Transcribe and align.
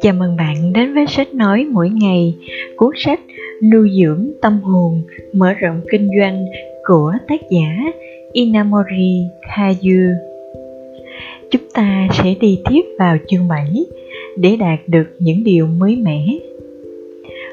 Chào 0.00 0.14
mừng 0.14 0.36
bạn 0.36 0.72
đến 0.72 0.94
với 0.94 1.06
sách 1.06 1.34
nói 1.34 1.66
mỗi 1.72 1.90
ngày, 1.90 2.34
cuốn 2.76 2.90
sách 2.96 3.20
nuôi 3.72 3.90
dưỡng 4.02 4.30
tâm 4.42 4.60
hồn, 4.60 5.02
mở 5.32 5.52
rộng 5.52 5.80
kinh 5.90 6.08
doanh 6.18 6.46
của 6.88 7.12
tác 7.28 7.40
giả 7.50 7.92
Inamori 8.32 9.22
Kayu. 9.56 10.10
Chúng 11.50 11.62
ta 11.74 12.08
sẽ 12.12 12.34
đi 12.40 12.62
tiếp 12.70 12.82
vào 12.98 13.16
chương 13.28 13.48
7 13.48 13.66
để 14.36 14.56
đạt 14.56 14.78
được 14.86 15.06
những 15.18 15.44
điều 15.44 15.66
mới 15.66 15.96
mẻ. 15.96 16.24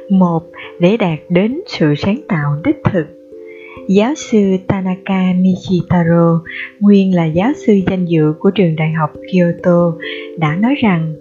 Một, 0.10 0.44
để 0.80 0.98
đạt 0.98 1.20
đến 1.30 1.62
sự 1.68 1.94
sáng 1.98 2.20
tạo 2.28 2.56
đích 2.64 2.78
thực. 2.92 3.21
Giáo 3.88 4.14
sư 4.16 4.58
Tanaka 4.68 5.34
Nishitaro, 5.34 6.42
nguyên 6.80 7.16
là 7.16 7.26
giáo 7.26 7.52
sư 7.66 7.74
danh 7.88 8.06
dự 8.06 8.34
của 8.40 8.52
trường 8.52 8.76
đại 8.76 8.92
học 8.92 9.10
Kyoto, 9.32 9.94
đã 10.38 10.56
nói 10.56 10.76
rằng 10.76 11.14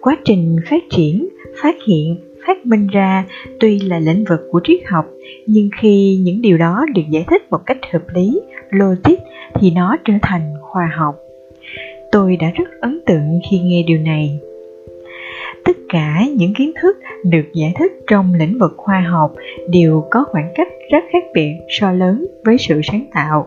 quá 0.00 0.16
trình 0.24 0.56
phát 0.70 0.82
triển 0.90 1.28
phát 1.62 1.76
hiện 1.86 2.16
phát 2.46 2.66
minh 2.66 2.86
ra 2.86 3.24
tuy 3.60 3.78
là 3.78 3.98
lĩnh 3.98 4.24
vực 4.24 4.40
của 4.50 4.60
triết 4.64 4.80
học 4.86 5.04
nhưng 5.46 5.68
khi 5.80 6.16
những 6.22 6.42
điều 6.42 6.58
đó 6.58 6.86
được 6.94 7.02
giải 7.10 7.24
thích 7.30 7.42
một 7.50 7.60
cách 7.66 7.78
hợp 7.92 8.02
lý 8.14 8.40
logic 8.70 9.18
thì 9.54 9.70
nó 9.70 9.96
trở 10.04 10.12
thành 10.22 10.54
khoa 10.60 10.90
học. 10.96 11.14
Tôi 12.12 12.36
đã 12.36 12.50
rất 12.54 12.68
ấn 12.80 13.00
tượng 13.06 13.40
khi 13.50 13.58
nghe 13.58 13.82
điều 13.86 13.98
này 13.98 14.38
tất 15.68 15.76
cả 15.88 16.24
những 16.36 16.54
kiến 16.54 16.72
thức 16.82 16.96
được 17.24 17.44
giải 17.54 17.72
thích 17.78 17.92
trong 18.06 18.34
lĩnh 18.34 18.58
vực 18.58 18.74
khoa 18.76 19.00
học 19.00 19.34
đều 19.70 20.04
có 20.10 20.24
khoảng 20.28 20.52
cách 20.54 20.68
rất 20.92 21.04
khác 21.12 21.24
biệt 21.34 21.52
so 21.68 21.92
lớn 21.92 22.26
với 22.44 22.56
sự 22.58 22.80
sáng 22.84 23.04
tạo. 23.14 23.46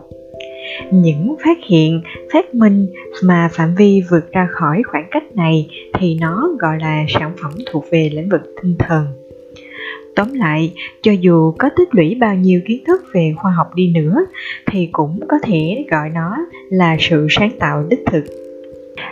Những 0.92 1.36
phát 1.44 1.58
hiện, 1.68 2.02
phát 2.32 2.54
minh 2.54 2.86
mà 3.22 3.48
phạm 3.52 3.74
vi 3.74 4.02
vượt 4.10 4.32
ra 4.32 4.48
khỏi 4.52 4.82
khoảng 4.86 5.06
cách 5.10 5.36
này 5.36 5.68
thì 5.94 6.16
nó 6.20 6.50
gọi 6.58 6.78
là 6.80 7.04
sản 7.08 7.32
phẩm 7.42 7.52
thuộc 7.72 7.84
về 7.90 8.10
lĩnh 8.12 8.28
vực 8.28 8.42
tinh 8.62 8.74
thần. 8.78 9.06
Tóm 10.16 10.34
lại, 10.34 10.72
cho 11.02 11.12
dù 11.12 11.52
có 11.58 11.68
tích 11.76 11.88
lũy 11.94 12.14
bao 12.20 12.34
nhiêu 12.34 12.60
kiến 12.68 12.84
thức 12.86 13.04
về 13.14 13.34
khoa 13.36 13.52
học 13.52 13.74
đi 13.74 13.92
nữa, 13.94 14.16
thì 14.66 14.88
cũng 14.92 15.20
có 15.28 15.38
thể 15.42 15.84
gọi 15.90 16.10
nó 16.14 16.36
là 16.70 16.96
sự 17.00 17.26
sáng 17.30 17.50
tạo 17.58 17.86
đích 17.90 18.02
thực 18.06 18.24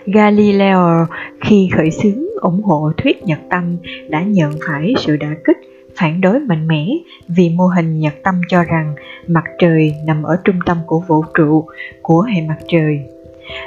galileo 0.07 1.07
khi 1.41 1.69
khởi 1.77 1.91
xướng 1.91 2.25
ủng 2.41 2.63
hộ 2.63 2.93
thuyết 2.97 3.23
nhật 3.23 3.39
tâm 3.51 3.77
đã 4.09 4.23
nhận 4.23 4.53
phải 4.67 4.95
sự 4.99 5.17
đả 5.17 5.35
kích, 5.45 5.59
phản 5.97 6.21
đối 6.21 6.41
mạnh 6.41 6.69
mẽ 6.69 6.87
vì 7.29 7.51
mô 7.51 7.67
hình 7.67 7.99
nhật 7.99 8.15
tâm 8.23 8.41
cho 8.49 8.65
rằng 8.65 8.95
mặt 9.27 9.45
trời 9.59 9.95
nằm 10.07 10.23
ở 10.23 10.37
trung 10.45 10.59
tâm 10.67 10.79
của 10.87 11.01
vũ 11.01 11.25
trụ 11.35 11.65
của 12.03 12.23
hệ 12.23 12.43
mặt 12.49 12.59
trời. 12.69 13.01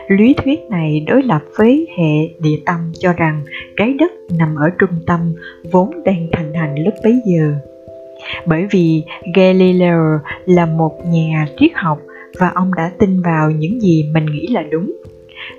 Lý 0.08 0.34
thuyết 0.44 0.60
này 0.70 1.06
đối 1.08 1.24
lập 1.24 1.42
với 1.56 1.88
hệ 1.98 2.28
địa 2.40 2.58
tâm 2.66 2.92
cho 3.00 3.14
rằng 3.14 3.42
trái 3.78 3.94
đất 3.94 4.12
nằm 4.38 4.56
ở 4.56 4.70
trung 4.80 5.00
tâm 5.08 5.34
vốn 5.72 6.04
đang 6.06 6.28
thành 6.32 6.54
hành 6.54 6.76
lúc 6.84 6.94
bấy 7.04 7.20
giờ. 7.26 7.56
Bởi 8.46 8.68
vì 8.72 9.04
galileo 9.36 10.20
là 10.46 10.66
một 10.66 11.06
nhà 11.06 11.48
triết 11.60 11.72
học 11.76 12.00
và 12.40 12.52
ông 12.56 12.72
đã 12.78 12.92
tin 13.00 13.22
vào 13.22 13.52
những 13.52 13.82
gì 13.82 14.10
mình 14.14 14.26
nghĩ 14.26 14.48
là 14.48 14.64
đúng 14.72 14.94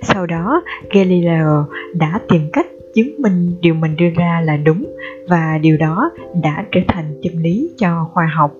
sau 0.01 0.25
đó, 0.25 0.63
galileo 0.91 1.65
đã 1.93 2.19
tìm 2.29 2.41
cách 2.53 2.67
chứng 2.95 3.15
minh 3.17 3.51
điều 3.61 3.73
mình 3.73 3.95
đưa 3.95 4.09
ra 4.09 4.41
là 4.45 4.57
đúng 4.57 4.85
và 5.27 5.57
điều 5.61 5.77
đó 5.77 6.11
đã 6.43 6.65
trở 6.71 6.79
thành 6.87 7.19
chân 7.23 7.33
lý 7.37 7.69
cho 7.77 8.09
khoa 8.13 8.25
học. 8.25 8.53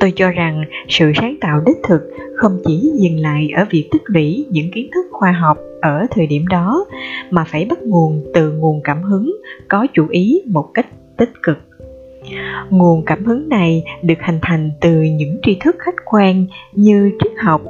Tôi 0.00 0.12
cho 0.16 0.30
rằng 0.30 0.64
sự 0.88 1.12
sáng 1.14 1.36
tạo 1.40 1.60
đích 1.66 1.76
thực 1.82 2.02
không 2.36 2.58
chỉ 2.64 2.90
dừng 3.00 3.20
lại 3.20 3.50
ở 3.56 3.64
việc 3.70 3.88
tích 3.90 4.02
lũy 4.06 4.46
những 4.50 4.70
kiến 4.70 4.88
thức 4.94 5.06
khoa 5.10 5.32
học 5.32 5.58
ở 5.80 6.06
thời 6.10 6.26
điểm 6.26 6.46
đó, 6.46 6.86
mà 7.30 7.44
phải 7.44 7.64
bắt 7.64 7.82
nguồn 7.82 8.24
từ 8.34 8.52
nguồn 8.52 8.80
cảm 8.84 9.02
hứng 9.02 9.36
có 9.68 9.86
chủ 9.94 10.06
ý 10.08 10.42
một 10.46 10.70
cách 10.74 10.86
tích 11.16 11.32
cực. 11.42 11.58
Nguồn 12.70 13.04
cảm 13.04 13.24
hứng 13.24 13.48
này 13.48 13.84
được 14.02 14.18
hình 14.26 14.38
thành 14.42 14.70
từ 14.80 15.02
những 15.02 15.38
tri 15.42 15.56
thức 15.60 15.76
khách 15.78 15.94
quan 16.04 16.46
như 16.72 17.10
triết 17.22 17.32
học 17.38 17.62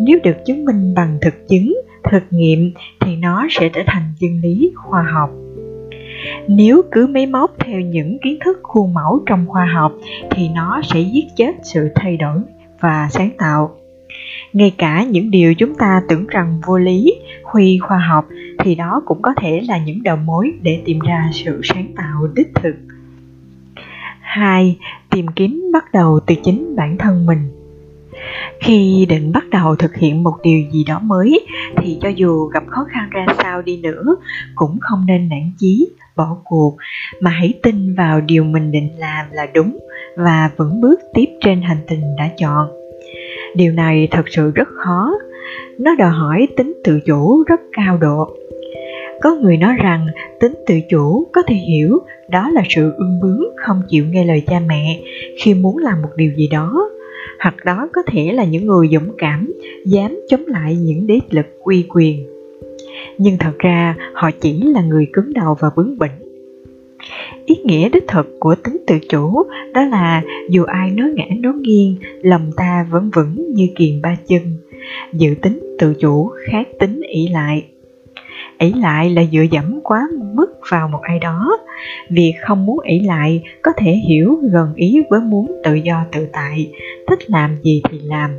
nếu 0.00 0.18
được 0.22 0.36
chứng 0.46 0.64
minh 0.64 0.94
bằng 0.94 1.18
thực 1.20 1.48
chứng, 1.48 1.74
thực 2.10 2.22
nghiệm, 2.30 2.72
thì 3.00 3.16
nó 3.16 3.46
sẽ 3.50 3.68
trở 3.68 3.80
thành 3.86 4.02
chân 4.20 4.40
lý 4.42 4.72
khoa 4.74 5.02
học. 5.02 5.30
Nếu 6.48 6.82
cứ 6.92 7.06
máy 7.06 7.26
móc 7.26 7.54
theo 7.58 7.80
những 7.80 8.18
kiến 8.24 8.38
thức 8.44 8.58
khuôn 8.62 8.94
mẫu 8.94 9.22
trong 9.26 9.46
khoa 9.46 9.64
học, 9.64 9.92
thì 10.30 10.48
nó 10.48 10.80
sẽ 10.84 11.00
giết 11.00 11.24
chết 11.36 11.52
sự 11.62 11.88
thay 11.94 12.16
đổi 12.16 12.40
và 12.80 13.08
sáng 13.10 13.30
tạo. 13.38 13.76
Ngay 14.52 14.74
cả 14.78 15.02
những 15.02 15.30
điều 15.30 15.54
chúng 15.54 15.74
ta 15.74 16.02
tưởng 16.08 16.26
rằng 16.26 16.60
vô 16.66 16.78
lý, 16.78 17.12
huy 17.44 17.78
khoa 17.78 17.98
học, 17.98 18.28
thì 18.58 18.74
đó 18.74 19.02
cũng 19.06 19.22
có 19.22 19.34
thể 19.36 19.60
là 19.68 19.78
những 19.78 20.02
đầu 20.02 20.16
mối 20.16 20.52
để 20.62 20.82
tìm 20.84 20.98
ra 20.98 21.30
sự 21.32 21.60
sáng 21.64 21.86
tạo 21.96 22.28
đích 22.34 22.54
thực. 22.54 22.74
Hai, 24.20 24.76
tìm 25.10 25.26
kiếm 25.28 25.70
bắt 25.72 25.84
đầu 25.92 26.20
từ 26.26 26.34
chính 26.44 26.76
bản 26.76 26.96
thân 26.98 27.26
mình 27.26 27.55
khi 28.60 29.06
định 29.08 29.32
bắt 29.32 29.44
đầu 29.50 29.76
thực 29.76 29.96
hiện 29.96 30.22
một 30.22 30.34
điều 30.42 30.60
gì 30.72 30.84
đó 30.84 30.98
mới, 30.98 31.46
thì 31.76 31.98
cho 32.02 32.08
dù 32.08 32.46
gặp 32.46 32.62
khó 32.66 32.84
khăn 32.88 33.08
ra 33.10 33.26
sao 33.42 33.62
đi 33.62 33.76
nữa, 33.76 34.16
cũng 34.54 34.78
không 34.80 35.04
nên 35.06 35.28
nản 35.28 35.52
chí, 35.58 35.88
bỏ 36.16 36.36
cuộc, 36.44 36.76
mà 37.20 37.30
hãy 37.30 37.54
tin 37.62 37.94
vào 37.94 38.20
điều 38.20 38.44
mình 38.44 38.72
định 38.72 38.90
làm 38.98 39.26
là 39.32 39.46
đúng 39.54 39.78
và 40.16 40.50
vững 40.56 40.80
bước 40.80 41.00
tiếp 41.14 41.26
trên 41.40 41.62
hành 41.62 41.80
trình 41.88 42.16
đã 42.18 42.28
chọn. 42.38 42.68
Điều 43.56 43.72
này 43.72 44.08
thật 44.10 44.24
sự 44.28 44.50
rất 44.50 44.68
khó. 44.84 45.12
Nó 45.78 45.94
đòi 45.94 46.10
hỏi 46.10 46.48
tính 46.56 46.74
tự 46.84 47.00
chủ 47.06 47.44
rất 47.46 47.60
cao 47.72 47.98
độ. 47.98 48.36
Có 49.22 49.34
người 49.34 49.56
nói 49.56 49.74
rằng 49.82 50.06
tính 50.40 50.54
tự 50.66 50.74
chủ 50.90 51.26
có 51.32 51.42
thể 51.46 51.54
hiểu, 51.54 51.98
đó 52.28 52.50
là 52.50 52.62
sự 52.68 52.92
ương 52.96 53.20
bướng 53.22 53.42
không 53.56 53.82
chịu 53.88 54.04
nghe 54.04 54.24
lời 54.24 54.42
cha 54.46 54.60
mẹ 54.66 55.00
khi 55.42 55.54
muốn 55.54 55.78
làm 55.78 56.02
một 56.02 56.08
điều 56.16 56.32
gì 56.36 56.48
đó 56.48 56.90
hoặc 57.46 57.64
đó 57.64 57.88
có 57.92 58.02
thể 58.06 58.32
là 58.32 58.44
những 58.44 58.66
người 58.66 58.88
dũng 58.92 59.12
cảm, 59.18 59.52
dám 59.84 60.20
chống 60.28 60.46
lại 60.46 60.76
những 60.76 61.06
đế 61.06 61.18
lực 61.30 61.46
uy 61.64 61.84
quyền. 61.88 62.26
Nhưng 63.18 63.38
thật 63.38 63.58
ra, 63.58 63.96
họ 64.14 64.30
chỉ 64.40 64.62
là 64.62 64.82
người 64.82 65.06
cứng 65.12 65.32
đầu 65.32 65.56
và 65.60 65.70
bướng 65.76 65.98
bỉnh. 65.98 66.46
Ý 67.46 67.54
nghĩa 67.64 67.88
đích 67.88 68.04
thực 68.08 68.26
của 68.40 68.54
tính 68.54 68.76
tự 68.86 68.98
chủ 69.08 69.42
đó 69.74 69.84
là 69.84 70.22
dù 70.50 70.64
ai 70.64 70.90
nói 70.90 71.10
ngã 71.14 71.24
nói 71.36 71.52
nghiêng, 71.60 71.96
lòng 72.22 72.50
ta 72.56 72.86
vẫn 72.90 73.10
vững 73.14 73.54
như 73.54 73.68
kiền 73.76 74.02
ba 74.02 74.16
chân 74.28 74.42
dự 75.12 75.34
tính 75.42 75.76
tự 75.78 75.94
chủ, 76.00 76.30
khác 76.50 76.68
tính 76.78 77.00
ỷ 77.08 77.28
lại 77.28 77.64
ỷ 78.58 78.72
lại 78.72 79.10
là 79.10 79.24
dựa 79.32 79.42
dẫm 79.50 79.80
quá 79.82 80.08
mức 80.34 80.46
vào 80.70 80.88
một 80.88 81.00
ai 81.02 81.18
đó. 81.18 81.58
Việc 82.10 82.34
không 82.42 82.66
muốn 82.66 82.80
ỷ 82.80 83.00
lại 83.00 83.42
có 83.62 83.72
thể 83.76 83.92
hiểu 83.92 84.38
gần 84.52 84.74
ý 84.74 85.02
với 85.10 85.20
muốn 85.20 85.60
tự 85.64 85.74
do 85.74 86.04
tự 86.12 86.26
tại, 86.32 86.70
thích 87.08 87.30
làm 87.30 87.56
gì 87.62 87.82
thì 87.90 87.98
làm, 88.02 88.30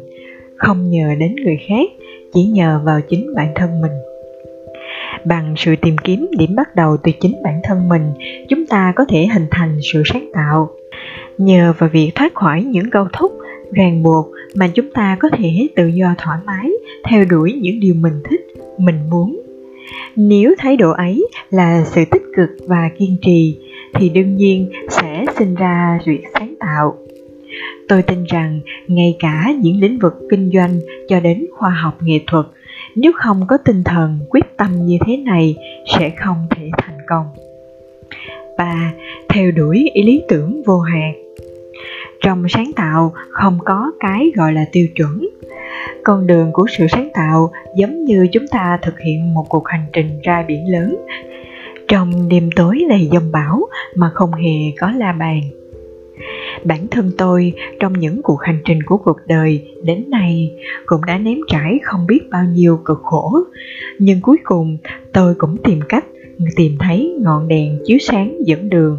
không 0.56 0.90
nhờ 0.90 1.16
đến 1.20 1.36
người 1.36 1.58
khác, 1.68 1.90
chỉ 2.34 2.44
nhờ 2.44 2.82
vào 2.84 3.02
chính 3.10 3.36
bản 3.36 3.52
thân 3.56 3.82
mình. 3.82 3.92
Bằng 5.26 5.54
sự 5.58 5.76
tìm 5.82 5.96
kiếm 6.04 6.28
điểm 6.38 6.56
bắt 6.56 6.76
đầu 6.76 6.98
từ 7.04 7.12
chính 7.22 7.36
bản 7.44 7.60
thân 7.64 7.90
mình, 7.90 8.14
chúng 8.50 8.66
ta 8.66 8.94
có 8.96 9.06
thể 9.10 9.28
hình 9.34 9.46
thành 9.52 9.80
sự 9.94 10.04
sáng 10.06 10.30
tạo. 10.34 10.70
Nhờ 11.38 11.74
vào 11.78 11.90
việc 11.90 12.12
thoát 12.16 12.36
khỏi 12.36 12.64
những 12.64 12.90
câu 12.90 13.08
thúc, 13.14 13.32
ràng 13.72 14.04
buộc 14.04 14.28
mà 14.56 14.68
chúng 14.68 14.92
ta 14.94 15.18
có 15.20 15.30
thể 15.30 15.68
tự 15.76 15.88
do 15.88 16.16
thoải 16.18 16.40
mái, 16.46 16.72
theo 17.04 17.26
đuổi 17.30 17.54
những 17.54 17.80
điều 17.80 17.94
mình 17.94 18.22
thích, 18.30 18.42
mình 18.78 19.10
muốn 19.10 19.47
nếu 20.16 20.56
thái 20.58 20.78
độ 20.78 20.92
ấy 20.92 21.28
là 21.50 21.84
sự 21.86 22.06
tích 22.12 22.24
cực 22.36 22.50
và 22.68 22.90
kiên 22.98 23.18
trì, 23.22 23.58
thì 23.94 24.10
đương 24.10 24.36
nhiên 24.36 24.70
sẽ 24.90 25.26
sinh 25.38 25.56
ra 25.56 26.00
việc 26.06 26.24
sáng 26.34 26.56
tạo. 26.60 26.98
Tôi 27.88 28.02
tin 28.02 28.24
rằng 28.24 28.60
ngay 28.88 29.16
cả 29.20 29.54
những 29.62 29.80
lĩnh 29.80 30.00
vực 30.00 30.14
kinh 30.30 30.52
doanh 30.54 30.80
cho 31.08 31.20
đến 31.20 31.46
khoa 31.52 31.70
học 31.70 31.98
nghệ 32.02 32.20
thuật, 32.28 32.46
nếu 32.96 33.12
không 33.16 33.42
có 33.48 33.58
tinh 33.58 33.84
thần 33.84 34.20
quyết 34.30 34.58
tâm 34.58 34.86
như 34.86 34.98
thế 35.06 35.18
này 35.18 35.56
sẽ 35.98 36.10
không 36.10 36.48
thể 36.50 36.70
thành 36.78 36.98
công. 37.08 37.26
Và 38.58 38.92
theo 39.30 39.52
đuổi 39.52 39.90
ý 39.94 40.04
lý 40.04 40.22
tưởng 40.30 40.62
vô 40.66 40.80
hạn. 40.80 41.14
Trong 42.22 42.50
sáng 42.50 42.72
tạo 42.76 43.14
không 43.30 43.60
có 43.66 43.92
cái 44.00 44.32
gọi 44.36 44.54
là 44.54 44.66
tiêu 44.72 44.88
chuẩn 44.96 45.28
con 46.04 46.28
đường 46.28 46.52
của 46.54 46.66
sự 46.78 46.88
sáng 46.88 47.10
tạo 47.14 47.52
giống 47.76 48.06
như 48.06 48.28
chúng 48.32 48.48
ta 48.48 48.80
thực 48.82 49.00
hiện 49.00 49.34
một 49.34 49.46
cuộc 49.50 49.68
hành 49.68 49.86
trình 49.94 50.20
ra 50.24 50.46
biển 50.48 50.72
lớn. 50.72 50.96
Trong 51.88 52.30
đêm 52.30 52.50
tối 52.56 52.86
đầy 52.90 53.10
dông 53.12 53.32
bão 53.32 53.62
mà 53.96 54.12
không 54.14 54.34
hề 54.34 54.72
có 54.80 54.92
la 54.92 55.12
bàn. 55.12 55.42
Bản 56.64 56.88
thân 56.92 57.12
tôi 57.18 57.54
trong 57.80 57.94
những 57.94 58.22
cuộc 58.24 58.42
hành 58.42 58.60
trình 58.66 58.84
của 58.84 58.98
cuộc 58.98 59.18
đời 59.28 59.66
đến 59.84 60.04
nay 60.10 60.52
cũng 60.86 61.02
đã 61.06 61.18
nếm 61.18 61.38
trải 61.48 61.80
không 61.84 62.08
biết 62.08 62.20
bao 62.32 62.44
nhiêu 62.44 62.80
cực 62.86 63.00
khổ. 63.04 63.38
Nhưng 64.00 64.22
cuối 64.22 64.38
cùng 64.44 64.78
tôi 65.14 65.36
cũng 65.36 65.58
tìm 65.64 65.80
cách 65.90 66.06
tìm 66.56 66.78
thấy 66.80 67.18
ngọn 67.22 67.48
đèn 67.48 67.80
chiếu 67.86 67.98
sáng 68.02 68.38
dẫn 68.46 68.70
đường. 68.70 68.98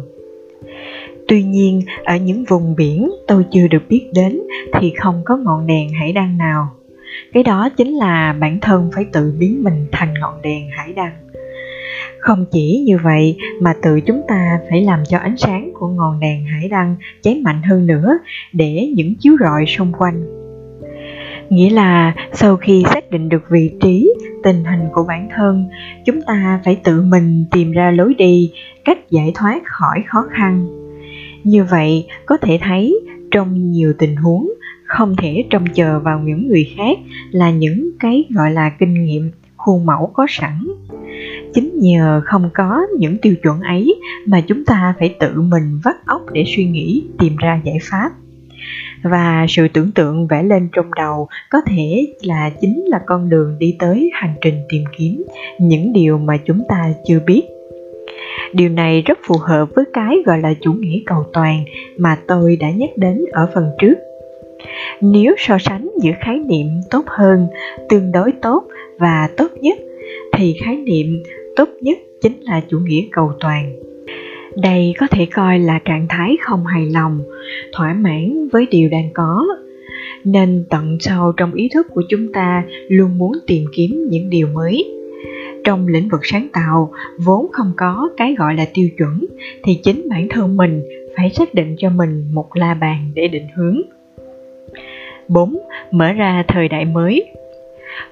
Tuy 1.27 1.43
nhiên, 1.43 1.81
ở 2.03 2.17
những 2.17 2.43
vùng 2.49 2.75
biển 2.75 3.11
tôi 3.27 3.45
chưa 3.51 3.67
được 3.67 3.83
biết 3.89 4.09
đến 4.13 4.39
thì 4.73 4.93
không 4.97 5.21
có 5.25 5.37
ngọn 5.37 5.67
đèn 5.67 5.89
hải 5.89 6.13
đăng 6.13 6.37
nào 6.37 6.67
cái 7.33 7.43
đó 7.43 7.69
chính 7.77 7.95
là 7.95 8.35
bản 8.39 8.59
thân 8.59 8.91
phải 8.95 9.05
tự 9.13 9.33
biến 9.39 9.63
mình 9.63 9.87
thành 9.91 10.13
ngọn 10.13 10.41
đèn 10.41 10.69
hải 10.77 10.93
đăng. 10.93 11.13
Không 12.19 12.45
chỉ 12.51 12.83
như 12.85 12.97
vậy 13.03 13.37
mà 13.61 13.73
tự 13.81 14.01
chúng 14.01 14.21
ta 14.27 14.59
phải 14.69 14.81
làm 14.81 14.99
cho 15.07 15.17
ánh 15.17 15.37
sáng 15.37 15.71
của 15.79 15.87
ngọn 15.87 16.19
đèn 16.19 16.45
hải 16.45 16.69
đăng 16.69 16.95
cháy 17.21 17.41
mạnh 17.43 17.61
hơn 17.63 17.87
nữa 17.87 18.19
để 18.53 18.91
những 18.95 19.15
chiếu 19.15 19.33
rọi 19.39 19.65
xung 19.65 19.91
quanh. 19.93 20.39
Nghĩa 21.49 21.69
là 21.69 22.15
sau 22.33 22.57
khi 22.57 22.83
xác 22.93 23.11
định 23.11 23.29
được 23.29 23.43
vị 23.49 23.71
trí, 23.81 24.13
tình 24.43 24.63
hình 24.63 24.89
của 24.93 25.03
bản 25.07 25.29
thân, 25.35 25.69
chúng 26.05 26.21
ta 26.21 26.61
phải 26.65 26.75
tự 26.83 27.01
mình 27.01 27.45
tìm 27.51 27.71
ra 27.71 27.91
lối 27.91 28.13
đi, 28.13 28.51
cách 28.85 29.09
giải 29.09 29.31
thoát 29.35 29.61
khỏi 29.65 30.03
khó 30.07 30.25
khăn. 30.31 30.67
Như 31.43 31.63
vậy, 31.63 32.07
có 32.25 32.37
thể 32.37 32.59
thấy 32.61 32.99
trong 33.31 33.71
nhiều 33.71 33.93
tình 33.99 34.15
huống 34.15 34.49
không 34.89 35.15
thể 35.15 35.45
trông 35.49 35.65
chờ 35.73 35.99
vào 35.99 36.19
những 36.19 36.47
người 36.47 36.73
khác 36.77 36.97
là 37.31 37.51
những 37.51 37.89
cái 37.99 38.25
gọi 38.29 38.51
là 38.51 38.69
kinh 38.69 39.05
nghiệm, 39.05 39.31
khuôn 39.57 39.85
mẫu 39.85 40.11
có 40.13 40.25
sẵn. 40.29 40.67
Chính 41.53 41.71
nhờ 41.73 42.21
không 42.25 42.49
có 42.53 42.81
những 42.97 43.17
tiêu 43.17 43.35
chuẩn 43.43 43.59
ấy 43.61 43.95
mà 44.25 44.41
chúng 44.41 44.65
ta 44.65 44.93
phải 44.99 45.15
tự 45.19 45.41
mình 45.41 45.79
vắt 45.83 45.95
óc 46.05 46.21
để 46.33 46.43
suy 46.47 46.65
nghĩ, 46.65 47.03
tìm 47.19 47.35
ra 47.35 47.61
giải 47.63 47.77
pháp. 47.81 48.11
Và 49.03 49.45
sự 49.49 49.67
tưởng 49.67 49.91
tượng 49.91 50.27
vẽ 50.27 50.43
lên 50.43 50.69
trong 50.75 50.93
đầu 50.95 51.27
có 51.49 51.61
thể 51.67 52.07
là 52.21 52.49
chính 52.61 52.83
là 52.85 52.99
con 53.05 53.29
đường 53.29 53.59
đi 53.59 53.75
tới 53.79 54.09
hành 54.13 54.33
trình 54.41 54.55
tìm 54.69 54.83
kiếm 54.97 55.23
những 55.59 55.93
điều 55.93 56.17
mà 56.17 56.37
chúng 56.37 56.63
ta 56.69 56.93
chưa 57.07 57.19
biết. 57.25 57.43
Điều 58.53 58.69
này 58.69 59.01
rất 59.01 59.19
phù 59.27 59.35
hợp 59.37 59.69
với 59.75 59.85
cái 59.93 60.15
gọi 60.25 60.39
là 60.39 60.53
chủ 60.61 60.73
nghĩa 60.73 60.99
cầu 61.05 61.23
toàn 61.33 61.63
mà 61.97 62.17
tôi 62.27 62.55
đã 62.55 62.71
nhắc 62.71 62.89
đến 62.97 63.25
ở 63.31 63.51
phần 63.53 63.69
trước 63.79 63.95
nếu 65.01 65.35
so 65.37 65.57
sánh 65.59 65.89
giữa 66.01 66.11
khái 66.21 66.39
niệm 66.39 66.67
tốt 66.91 67.05
hơn, 67.07 67.47
tương 67.89 68.11
đối 68.11 68.31
tốt 68.31 68.63
và 68.97 69.29
tốt 69.37 69.47
nhất, 69.61 69.77
thì 70.37 70.55
khái 70.65 70.75
niệm 70.75 71.23
tốt 71.55 71.69
nhất 71.81 71.97
chính 72.21 72.41
là 72.41 72.61
chủ 72.69 72.77
nghĩa 72.79 73.03
cầu 73.11 73.31
toàn. 73.39 73.79
Đây 74.55 74.93
có 74.97 75.07
thể 75.07 75.25
coi 75.25 75.59
là 75.59 75.79
trạng 75.85 76.05
thái 76.09 76.37
không 76.41 76.65
hài 76.65 76.85
lòng, 76.85 77.19
thỏa 77.73 77.93
mãn 77.93 78.47
với 78.51 78.65
điều 78.71 78.89
đang 78.89 79.09
có. 79.13 79.45
Nên 80.23 80.65
tận 80.69 80.97
sâu 80.99 81.31
trong 81.37 81.53
ý 81.53 81.69
thức 81.73 81.87
của 81.93 82.03
chúng 82.09 82.33
ta 82.33 82.63
luôn 82.89 83.17
muốn 83.17 83.31
tìm 83.47 83.65
kiếm 83.75 84.07
những 84.09 84.29
điều 84.29 84.47
mới. 84.47 84.85
Trong 85.63 85.87
lĩnh 85.87 86.09
vực 86.09 86.21
sáng 86.23 86.47
tạo, 86.53 86.91
vốn 87.25 87.47
không 87.51 87.71
có 87.77 88.09
cái 88.17 88.35
gọi 88.37 88.55
là 88.55 88.65
tiêu 88.73 88.89
chuẩn, 88.97 89.25
thì 89.63 89.79
chính 89.83 90.09
bản 90.09 90.27
thân 90.29 90.57
mình 90.57 90.81
phải 91.17 91.29
xác 91.29 91.53
định 91.53 91.75
cho 91.77 91.89
mình 91.89 92.25
một 92.33 92.55
la 92.55 92.73
bàn 92.73 93.11
để 93.15 93.27
định 93.27 93.47
hướng. 93.55 93.81
4. 95.29 95.57
Mở 95.91 96.11
ra 96.11 96.43
thời 96.47 96.67
đại 96.67 96.85
mới. 96.85 97.25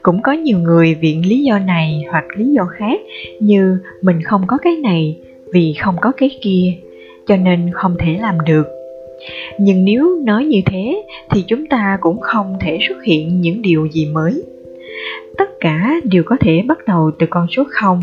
Cũng 0.02 0.22
có 0.22 0.32
nhiều 0.32 0.60
người 0.60 0.96
viện 0.96 1.26
lý 1.26 1.44
do 1.44 1.60
này 1.60 2.04
hoặc 2.12 2.26
lý 2.36 2.46
do 2.52 2.66
khác 2.66 3.00
như 3.40 3.80
mình 4.02 4.22
không 4.24 4.42
có 4.48 4.58
cái 4.58 4.76
này 4.76 5.18
vì 5.54 5.74
không 5.74 5.96
có 6.02 6.12
cái 6.18 6.30
kia, 6.42 6.74
cho 7.28 7.38
nên 7.38 7.72
không 7.74 7.96
thể 8.00 8.18
làm 8.20 8.36
được. 8.46 8.68
Nhưng 9.60 9.86
nếu 9.86 10.20
nói 10.26 10.46
như 10.46 10.62
thế 10.66 11.04
thì 11.30 11.44
chúng 11.48 11.68
ta 11.68 11.98
cũng 12.02 12.20
không 12.20 12.58
thể 12.60 12.78
xuất 12.88 13.04
hiện 13.04 13.42
những 13.42 13.62
điều 13.62 13.88
gì 13.88 14.06
mới. 14.06 14.44
Tất 15.38 15.50
cả 15.60 15.94
đều 16.04 16.24
có 16.26 16.38
thể 16.40 16.62
bắt 16.68 16.78
đầu 16.88 17.12
từ 17.20 17.28
con 17.30 17.48
số 17.48 17.64
không 17.70 18.02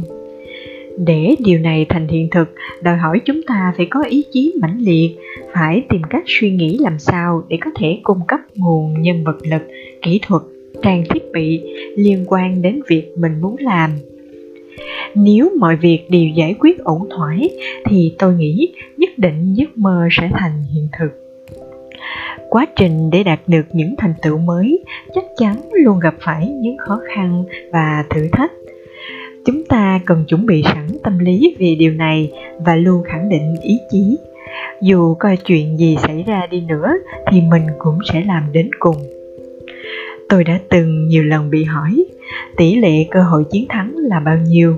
để 0.99 1.35
điều 1.45 1.59
này 1.59 1.87
thành 1.89 2.09
hiện 2.09 2.29
thực, 2.31 2.55
đòi 2.83 2.97
hỏi 2.97 3.21
chúng 3.25 3.43
ta 3.43 3.73
phải 3.77 3.87
có 3.91 4.03
ý 4.03 4.25
chí 4.33 4.55
mãnh 4.61 4.79
liệt, 4.79 5.17
phải 5.55 5.83
tìm 5.89 6.03
cách 6.11 6.23
suy 6.27 6.51
nghĩ 6.51 6.79
làm 6.81 6.99
sao 6.99 7.43
để 7.49 7.59
có 7.61 7.71
thể 7.77 7.99
cung 8.03 8.21
cấp 8.29 8.41
nguồn 8.55 9.03
nhân 9.03 9.25
vật 9.25 9.37
lực, 9.43 9.63
kỹ 10.03 10.21
thuật, 10.23 10.43
trang 10.83 11.05
thiết 11.11 11.23
bị 11.33 11.61
liên 11.97 12.25
quan 12.27 12.63
đến 12.63 12.81
việc 12.89 13.13
mình 13.17 13.41
muốn 13.41 13.57
làm. 13.59 13.91
Nếu 15.15 15.51
mọi 15.59 15.77
việc 15.77 16.01
đều 16.11 16.29
giải 16.37 16.55
quyết 16.59 16.79
ổn 16.79 17.09
thỏa 17.17 17.37
thì 17.85 18.15
tôi 18.19 18.35
nghĩ 18.35 18.69
nhất 18.97 19.11
định 19.17 19.55
giấc 19.55 19.79
mơ 19.79 20.09
sẽ 20.11 20.31
thành 20.33 20.63
hiện 20.75 20.89
thực. 20.99 21.09
Quá 22.51 22.67
trình 22.77 23.11
để 23.11 23.23
đạt 23.23 23.41
được 23.47 23.67
những 23.73 23.95
thành 23.99 24.15
tựu 24.23 24.39
mới 24.39 24.85
chắc 25.15 25.25
chắn 25.37 25.57
luôn 25.73 26.01
gặp 26.01 26.15
phải 26.21 26.49
những 26.49 26.77
khó 26.79 27.01
khăn 27.15 27.45
và 27.73 28.05
thử 28.11 28.29
thách 28.33 28.53
chúng 29.45 29.65
ta 29.65 30.01
cần 30.07 30.25
chuẩn 30.29 30.47
bị 30.47 30.63
sẵn 30.63 30.87
tâm 31.03 31.19
lý 31.19 31.57
về 31.59 31.75
điều 31.79 31.93
này 31.93 32.31
và 32.59 32.77
luôn 32.77 33.03
khẳng 33.05 33.29
định 33.29 33.55
ý 33.63 33.79
chí. 33.91 34.17
Dù 34.83 35.15
coi 35.15 35.37
chuyện 35.37 35.79
gì 35.79 35.97
xảy 36.03 36.25
ra 36.27 36.47
đi 36.51 36.61
nữa, 36.61 36.93
thì 37.31 37.41
mình 37.41 37.63
cũng 37.79 37.99
sẽ 38.13 38.23
làm 38.27 38.43
đến 38.53 38.71
cùng. 38.79 38.97
Tôi 40.29 40.45
đã 40.45 40.59
từng 40.69 41.09
nhiều 41.09 41.23
lần 41.23 41.51
bị 41.51 41.65
hỏi, 41.65 42.05
tỷ 42.57 42.77
lệ 42.77 43.07
cơ 43.11 43.23
hội 43.23 43.45
chiến 43.51 43.67
thắng 43.69 43.95
là 43.97 44.21
bao 44.21 44.39
nhiêu? 44.47 44.77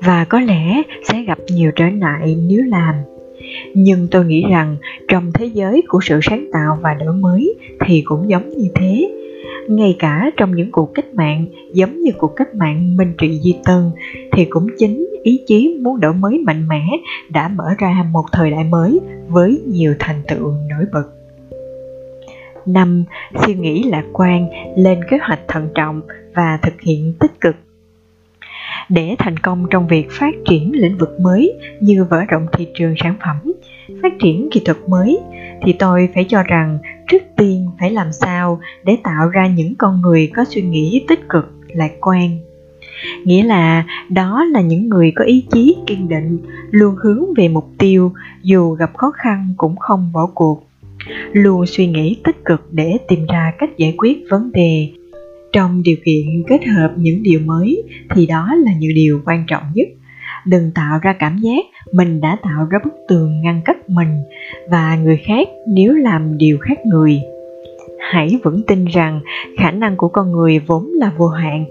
Và 0.00 0.24
có 0.24 0.40
lẽ 0.40 0.82
sẽ 1.08 1.22
gặp 1.22 1.38
nhiều 1.48 1.70
trở 1.76 1.86
ngại 1.88 2.36
nếu 2.48 2.62
làm. 2.64 2.94
Nhưng 3.74 4.08
tôi 4.10 4.24
nghĩ 4.24 4.44
rằng 4.50 4.76
trong 5.08 5.32
thế 5.34 5.46
giới 5.46 5.82
của 5.88 6.00
sự 6.02 6.20
sáng 6.22 6.46
tạo 6.52 6.78
và 6.82 6.94
đổi 6.94 7.14
mới 7.14 7.54
thì 7.86 8.02
cũng 8.04 8.30
giống 8.30 8.48
như 8.48 8.68
thế 8.74 9.10
ngay 9.68 9.96
cả 9.98 10.30
trong 10.36 10.56
những 10.56 10.72
cuộc 10.72 10.94
cách 10.94 11.14
mạng 11.14 11.46
giống 11.72 12.00
như 12.00 12.10
cuộc 12.18 12.36
cách 12.36 12.54
mạng 12.54 12.96
minh 12.96 13.14
trị 13.18 13.40
di 13.42 13.54
tân, 13.64 13.90
thì 14.32 14.44
cũng 14.44 14.66
chính 14.78 15.08
ý 15.22 15.40
chí 15.46 15.78
muốn 15.82 16.00
đổi 16.00 16.14
mới 16.14 16.38
mạnh 16.38 16.68
mẽ 16.68 16.82
đã 17.30 17.48
mở 17.48 17.64
ra 17.78 18.04
một 18.12 18.24
thời 18.32 18.50
đại 18.50 18.64
mới 18.64 19.00
với 19.28 19.62
nhiều 19.66 19.94
thành 19.98 20.22
tựu 20.28 20.54
nổi 20.68 20.84
bật. 20.92 21.04
Năm, 22.66 23.04
suy 23.46 23.54
nghĩ 23.54 23.82
lạc 23.82 24.04
quan, 24.12 24.48
lên 24.76 25.00
kế 25.10 25.18
hoạch 25.22 25.40
thận 25.48 25.68
trọng 25.74 26.02
và 26.34 26.58
thực 26.62 26.80
hiện 26.80 27.14
tích 27.20 27.40
cực. 27.40 27.56
Để 28.88 29.16
thành 29.18 29.36
công 29.36 29.66
trong 29.70 29.86
việc 29.86 30.10
phát 30.10 30.34
triển 30.48 30.72
lĩnh 30.74 30.98
vực 30.98 31.20
mới 31.20 31.58
như 31.80 32.06
mở 32.10 32.24
rộng 32.28 32.46
thị 32.52 32.68
trường 32.74 32.94
sản 32.96 33.14
phẩm, 33.24 33.52
phát 34.02 34.12
triển 34.20 34.48
kỹ 34.52 34.62
thuật 34.64 34.78
mới, 34.88 35.18
thì 35.62 35.72
tôi 35.72 36.08
phải 36.14 36.24
cho 36.28 36.42
rằng 36.42 36.78
phải 37.80 37.90
làm 37.90 38.12
sao 38.12 38.60
để 38.84 38.98
tạo 39.04 39.28
ra 39.28 39.46
những 39.46 39.74
con 39.74 40.00
người 40.00 40.30
có 40.36 40.44
suy 40.44 40.62
nghĩ 40.62 41.04
tích 41.08 41.28
cực, 41.28 41.52
lạc 41.68 41.92
quan. 42.00 42.38
Nghĩa 43.24 43.42
là 43.42 43.84
đó 44.08 44.44
là 44.44 44.60
những 44.60 44.88
người 44.88 45.12
có 45.16 45.24
ý 45.24 45.46
chí 45.52 45.76
kiên 45.86 46.08
định, 46.08 46.38
luôn 46.70 46.94
hướng 47.02 47.34
về 47.36 47.48
mục 47.48 47.70
tiêu, 47.78 48.12
dù 48.42 48.70
gặp 48.70 48.90
khó 48.96 49.10
khăn 49.10 49.54
cũng 49.56 49.76
không 49.76 50.10
bỏ 50.12 50.30
cuộc. 50.34 50.62
Luôn 51.32 51.66
suy 51.66 51.86
nghĩ 51.86 52.16
tích 52.24 52.44
cực 52.44 52.68
để 52.72 52.98
tìm 53.08 53.26
ra 53.26 53.52
cách 53.58 53.70
giải 53.76 53.94
quyết 53.98 54.18
vấn 54.30 54.52
đề. 54.52 54.90
Trong 55.52 55.82
điều 55.82 55.96
kiện 56.04 56.26
kết 56.48 56.66
hợp 56.66 56.92
những 56.96 57.22
điều 57.22 57.40
mới 57.40 57.82
thì 58.10 58.26
đó 58.26 58.54
là 58.54 58.72
những 58.78 58.94
điều 58.94 59.20
quan 59.24 59.44
trọng 59.48 59.62
nhất. 59.74 59.88
Đừng 60.46 60.70
tạo 60.74 60.98
ra 61.02 61.14
cảm 61.18 61.38
giác 61.38 61.64
mình 61.92 62.20
đã 62.20 62.36
tạo 62.42 62.66
ra 62.70 62.78
bức 62.84 62.92
tường 63.08 63.40
ngăn 63.42 63.60
cách 63.64 63.88
mình 63.88 64.22
và 64.70 64.96
người 64.96 65.16
khác 65.16 65.48
nếu 65.66 65.92
làm 65.92 66.38
điều 66.38 66.58
khác 66.58 66.86
người 66.86 67.20
hãy 68.10 68.38
vững 68.44 68.62
tin 68.66 68.84
rằng 68.84 69.20
khả 69.58 69.70
năng 69.70 69.96
của 69.96 70.08
con 70.08 70.32
người 70.32 70.58
vốn 70.58 70.88
là 70.94 71.12
vô 71.16 71.26
hạn. 71.26 71.64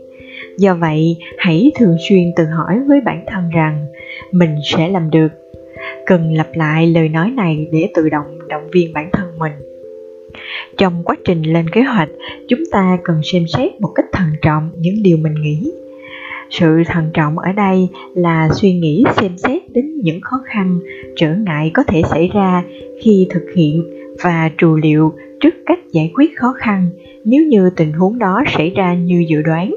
Do 0.57 0.75
vậy, 0.75 1.17
hãy 1.37 1.71
thường 1.75 1.97
xuyên 2.09 2.31
tự 2.35 2.45
hỏi 2.45 2.79
với 2.87 3.01
bản 3.01 3.23
thân 3.27 3.49
rằng 3.49 3.85
mình 4.31 4.55
sẽ 4.63 4.87
làm 4.87 5.09
được. 5.09 5.27
Cần 6.05 6.33
lặp 6.33 6.47
lại 6.53 6.87
lời 6.87 7.09
nói 7.09 7.31
này 7.31 7.67
để 7.71 7.89
tự 7.93 8.09
động 8.09 8.47
động 8.47 8.69
viên 8.71 8.93
bản 8.93 9.09
thân 9.13 9.39
mình. 9.39 9.51
Trong 10.77 11.03
quá 11.03 11.15
trình 11.25 11.43
lên 11.43 11.69
kế 11.69 11.81
hoạch, 11.81 12.09
chúng 12.47 12.59
ta 12.71 12.97
cần 13.03 13.21
xem 13.23 13.47
xét 13.47 13.81
một 13.81 13.91
cách 13.95 14.05
thận 14.11 14.27
trọng 14.41 14.69
những 14.77 15.03
điều 15.03 15.17
mình 15.17 15.35
nghĩ. 15.41 15.71
Sự 16.49 16.83
thận 16.87 17.09
trọng 17.13 17.39
ở 17.39 17.51
đây 17.51 17.87
là 18.15 18.49
suy 18.53 18.73
nghĩ 18.73 19.03
xem 19.15 19.37
xét 19.37 19.61
đến 19.71 19.97
những 20.03 20.21
khó 20.21 20.37
khăn, 20.45 20.79
trở 21.15 21.35
ngại 21.35 21.71
có 21.73 21.83
thể 21.83 22.01
xảy 22.09 22.29
ra 22.33 22.63
khi 23.01 23.27
thực 23.29 23.45
hiện 23.55 23.83
và 24.23 24.49
trù 24.57 24.75
liệu 24.75 25.13
trước 25.41 25.55
cách 25.65 25.79
giải 25.91 26.11
quyết 26.15 26.37
khó 26.37 26.53
khăn 26.57 26.89
nếu 27.23 27.43
như 27.43 27.69
tình 27.75 27.93
huống 27.93 28.19
đó 28.19 28.43
xảy 28.57 28.69
ra 28.69 28.93
như 28.93 29.25
dự 29.29 29.41
đoán. 29.41 29.75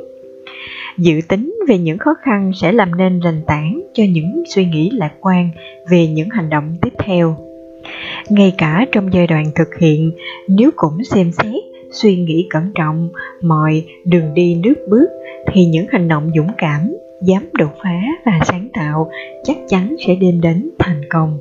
Dự 0.99 1.21
tính 1.29 1.59
về 1.69 1.79
những 1.79 1.99
khó 1.99 2.15
khăn 2.23 2.53
sẽ 2.55 2.73
làm 2.73 2.95
nên 2.95 3.21
nền 3.25 3.43
tảng 3.47 3.83
cho 3.95 4.05
những 4.09 4.43
suy 4.49 4.65
nghĩ 4.65 4.91
lạc 4.93 5.13
quan 5.21 5.51
về 5.91 6.07
những 6.07 6.29
hành 6.31 6.51
động 6.51 6.77
tiếp 6.83 6.93
theo. 6.99 7.37
Ngay 8.29 8.55
cả 8.59 8.87
trong 8.93 9.13
giai 9.13 9.27
đoạn 9.27 9.45
thực 9.55 9.69
hiện, 9.79 10.13
nếu 10.49 10.71
cũng 10.77 11.05
xem 11.05 11.33
xét, 11.33 11.63
suy 11.91 12.17
nghĩ 12.17 12.47
cẩn 12.51 12.73
trọng, 12.75 13.09
mọi 13.43 13.85
đường 14.05 14.35
đi 14.35 14.55
nước 14.55 14.75
bước, 14.89 15.07
thì 15.53 15.65
những 15.65 15.87
hành 15.91 16.09
động 16.09 16.31
dũng 16.37 16.51
cảm, 16.59 16.81
dám 17.23 17.43
đột 17.53 17.71
phá 17.83 18.01
và 18.27 18.41
sáng 18.45 18.69
tạo 18.73 19.11
chắc 19.45 19.57
chắn 19.69 19.97
sẽ 20.07 20.15
đem 20.15 20.41
đến 20.41 20.71
thành 20.79 21.01
công 21.11 21.39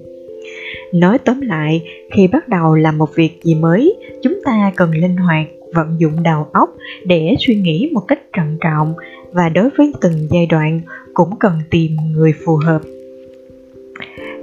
nói 0.93 1.17
tóm 1.17 1.41
lại 1.41 1.83
khi 2.11 2.27
bắt 2.27 2.47
đầu 2.47 2.75
làm 2.75 2.97
một 2.97 3.15
việc 3.15 3.43
gì 3.43 3.55
mới. 3.55 3.95
Chúng 4.23 4.39
ta 4.45 4.71
cần 4.75 4.91
linh 4.91 5.17
hoạt, 5.17 5.47
vận 5.73 5.95
dụng 5.97 6.23
đầu 6.23 6.47
óc 6.53 6.69
để 7.05 7.35
suy 7.39 7.55
nghĩ 7.55 7.89
một 7.93 8.01
cách 8.07 8.19
trân 8.37 8.57
trọng. 8.61 8.93
Và 9.31 9.49
đối 9.49 9.69
với 9.77 9.93
từng 10.01 10.27
giai 10.29 10.45
đoạn, 10.45 10.81
cũng 11.13 11.29
cần 11.39 11.53
tìm 11.69 11.91
người 12.11 12.33
phù 12.45 12.55
hợp. 12.55 12.81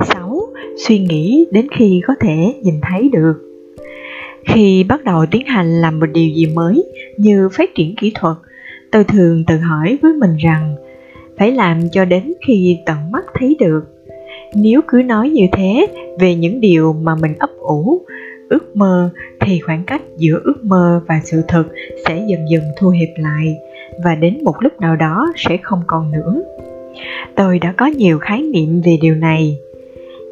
6. 0.08 0.40
Suy 0.86 0.98
nghĩ 0.98 1.46
đến 1.50 1.66
khi 1.76 2.02
có 2.06 2.14
thể 2.20 2.54
nhìn 2.62 2.74
thấy 2.82 3.10
được. 3.12 3.34
Khi 4.44 4.84
bắt 4.84 5.04
đầu 5.04 5.26
tiến 5.30 5.46
hành 5.46 5.80
làm 5.80 6.00
một 6.00 6.06
điều 6.06 6.28
gì 6.34 6.46
mới 6.46 6.84
như 7.16 7.48
phát 7.52 7.74
triển 7.74 7.94
kỹ 8.00 8.12
thuật, 8.14 8.36
tôi 8.92 9.04
thường 9.04 9.44
tự 9.46 9.56
hỏi 9.56 9.98
với 10.02 10.12
mình 10.12 10.36
rằng, 10.36 10.76
phải 11.38 11.52
làm 11.52 11.80
cho 11.92 12.04
đến 12.04 12.32
khi 12.46 12.78
tận 12.86 12.96
mắt 13.10 13.24
thấy 13.34 13.56
được 13.60 13.80
nếu 14.54 14.80
cứ 14.88 15.02
nói 15.02 15.30
như 15.30 15.46
thế, 15.52 15.86
về 16.20 16.34
những 16.34 16.60
điều 16.60 16.92
mà 16.92 17.14
mình 17.14 17.34
ấp 17.38 17.50
ủ, 17.58 18.00
ước 18.48 18.76
mơ, 18.76 19.10
thì 19.40 19.60
khoảng 19.60 19.84
cách 19.84 20.02
giữa 20.16 20.40
ước 20.44 20.64
mơ 20.64 21.02
và 21.06 21.20
sự 21.24 21.42
thực 21.48 21.66
sẽ 22.06 22.24
dần 22.28 22.40
dần 22.50 22.62
thu 22.78 22.88
hẹp 22.88 23.08
lại, 23.16 23.54
và 24.04 24.14
đến 24.14 24.38
một 24.44 24.54
lúc 24.60 24.80
nào 24.80 24.96
đó 24.96 25.32
sẽ 25.36 25.56
không 25.62 25.80
còn 25.86 26.10
nữa. 26.12 26.42
Tôi 27.36 27.58
đã 27.58 27.72
có 27.72 27.86
nhiều 27.86 28.18
khái 28.18 28.42
niệm 28.42 28.80
về 28.84 28.98
điều 29.02 29.14
này. 29.14 29.58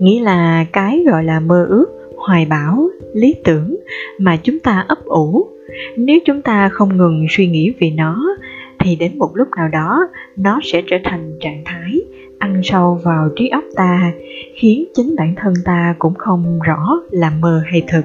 Nghĩa 0.00 0.20
là 0.20 0.66
cái 0.72 1.04
gọi 1.06 1.24
là 1.24 1.40
mơ 1.40 1.66
ước, 1.68 1.86
hoài 2.16 2.46
bão, 2.46 2.88
lý 3.14 3.34
tưởng 3.44 3.76
mà 4.18 4.36
chúng 4.36 4.58
ta 4.58 4.84
ấp 4.88 5.04
ủ. 5.04 5.48
Nếu 5.96 6.18
chúng 6.24 6.42
ta 6.42 6.68
không 6.68 6.96
ngừng 6.96 7.26
suy 7.30 7.46
nghĩ 7.46 7.72
về 7.80 7.90
nó, 7.90 8.36
thì 8.78 8.96
đến 8.96 9.18
một 9.18 9.30
lúc 9.34 9.48
nào 9.56 9.68
đó, 9.68 10.08
nó 10.36 10.60
sẽ 10.62 10.82
trở 10.86 10.96
thành 11.04 11.32
trạng 11.40 11.62
thái 11.64 12.00
ăn 12.38 12.60
sâu 12.64 13.00
vào 13.04 13.28
trí 13.36 13.48
óc 13.48 13.64
ta, 13.76 14.12
khiến 14.54 14.84
chính 14.94 15.14
bản 15.16 15.34
thân 15.36 15.54
ta 15.64 15.94
cũng 15.98 16.14
không 16.14 16.58
rõ 16.60 17.00
là 17.10 17.30
mơ 17.30 17.62
hay 17.66 17.82
thực. 17.88 18.04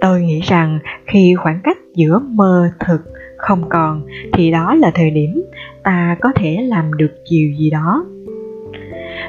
Tôi 0.00 0.22
nghĩ 0.22 0.40
rằng 0.40 0.78
khi 1.06 1.34
khoảng 1.34 1.60
cách 1.64 1.78
giữa 1.94 2.18
mơ, 2.18 2.70
thực, 2.86 3.00
không 3.36 3.68
còn, 3.68 4.02
thì 4.32 4.50
đó 4.50 4.74
là 4.74 4.90
thời 4.94 5.10
điểm 5.10 5.42
ta 5.82 6.16
có 6.20 6.32
thể 6.34 6.58
làm 6.62 6.94
được 6.94 7.12
điều 7.30 7.52
gì 7.58 7.70
đó. 7.70 8.04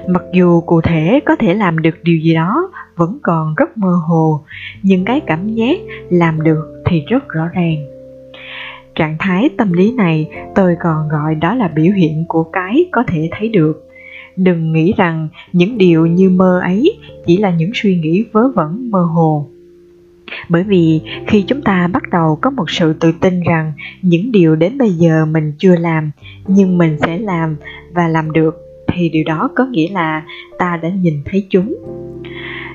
Mặc 0.08 0.24
dù 0.34 0.62
cụ 0.62 0.82
thể 0.82 1.20
có 1.26 1.36
thể 1.36 1.54
làm 1.54 1.80
được 1.80 1.96
điều 2.04 2.18
gì 2.18 2.34
đó 2.34 2.72
vẫn 2.96 3.20
còn 3.24 3.56
rất 3.58 3.78
mơ 3.78 3.92
hồ, 4.08 4.44
nhưng 4.84 5.06
cái 5.06 5.22
cảm 5.28 5.48
giác 5.48 5.78
làm 6.10 6.42
được 6.42 6.84
thì 6.86 7.04
rất 7.08 7.30
rõ 7.30 7.48
ràng 7.54 7.97
trạng 8.98 9.16
thái 9.20 9.50
tâm 9.58 9.74
lý 9.74 9.92
này, 9.92 10.30
tôi 10.56 10.76
còn 10.80 11.10
gọi 11.10 11.36
đó 11.36 11.56
là 11.56 11.68
biểu 11.68 11.94
hiện 11.94 12.26
của 12.28 12.44
cái 12.44 12.86
có 12.92 13.04
thể 13.08 13.30
thấy 13.32 13.50
được. 13.50 13.84
Đừng 14.36 14.74
nghĩ 14.74 14.94
rằng 14.98 15.28
những 15.54 15.78
điều 15.78 16.06
như 16.06 16.30
mơ 16.30 16.60
ấy 16.64 16.98
chỉ 17.26 17.38
là 17.38 17.52
những 17.52 17.72
suy 17.74 17.98
nghĩ 17.98 18.26
vớ 18.32 18.52
vẩn 18.56 18.92
mơ 18.92 19.04
hồ. 19.04 19.48
Bởi 20.50 20.64
vì 20.64 21.02
khi 21.28 21.42
chúng 21.48 21.62
ta 21.62 21.88
bắt 21.88 22.04
đầu 22.12 22.38
có 22.42 22.50
một 22.50 22.70
sự 22.70 22.94
tự 22.94 23.12
tin 23.22 23.42
rằng 23.42 23.74
những 24.02 24.32
điều 24.32 24.56
đến 24.56 24.78
bây 24.78 24.90
giờ 24.90 25.26
mình 25.26 25.54
chưa 25.58 25.76
làm, 25.76 26.12
nhưng 26.48 26.78
mình 26.78 26.98
sẽ 27.00 27.18
làm 27.18 27.56
và 27.94 28.08
làm 28.08 28.32
được, 28.32 28.56
thì 28.88 29.10
điều 29.10 29.24
đó 29.24 29.50
có 29.56 29.66
nghĩa 29.66 29.90
là 29.92 30.24
ta 30.60 30.80
đã 30.82 30.90
nhìn 30.90 31.14
thấy 31.26 31.48
chúng 31.50 31.76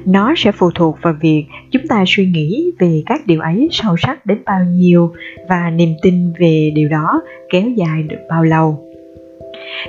nó 0.06 0.34
sẽ 0.36 0.52
phụ 0.52 0.70
thuộc 0.74 0.98
vào 1.02 1.14
việc 1.20 1.44
chúng 1.70 1.82
ta 1.88 2.04
suy 2.06 2.26
nghĩ 2.26 2.72
về 2.78 3.02
các 3.06 3.26
điều 3.26 3.40
ấy 3.40 3.68
sâu 3.70 3.96
sắc 3.96 4.26
đến 4.26 4.38
bao 4.44 4.64
nhiêu 4.64 5.12
và 5.48 5.70
niềm 5.70 5.94
tin 6.02 6.32
về 6.38 6.72
điều 6.74 6.88
đó 6.88 7.22
kéo 7.50 7.68
dài 7.76 8.02
được 8.02 8.20
bao 8.28 8.44
lâu 8.44 8.92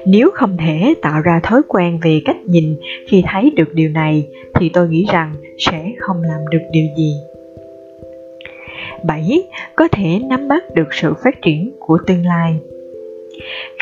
nếu 0.06 0.32
không 0.34 0.58
thể 0.58 0.94
tạo 1.02 1.22
ra 1.22 1.40
thói 1.44 1.62
quen 1.68 2.00
về 2.04 2.22
cách 2.26 2.38
nhìn 2.46 2.76
khi 3.08 3.24
thấy 3.28 3.52
được 3.56 3.74
điều 3.74 3.90
này, 3.90 4.28
thì 4.56 4.70
tôi 4.70 4.90
nghĩ 4.90 5.06
rằng 5.12 5.34
sẽ 5.58 5.92
không 6.00 6.22
làm 6.22 6.40
được 6.52 6.62
điều 6.72 6.86
gì 6.98 7.14
7. 9.06 9.44
Có 9.76 9.88
thể 9.88 10.20
nắm 10.30 10.48
bắt 10.48 10.64
được 10.74 10.94
sự 10.94 11.14
phát 11.24 11.42
triển 11.42 11.72
của 11.80 11.98
tương 12.08 12.26
lai 12.26 12.60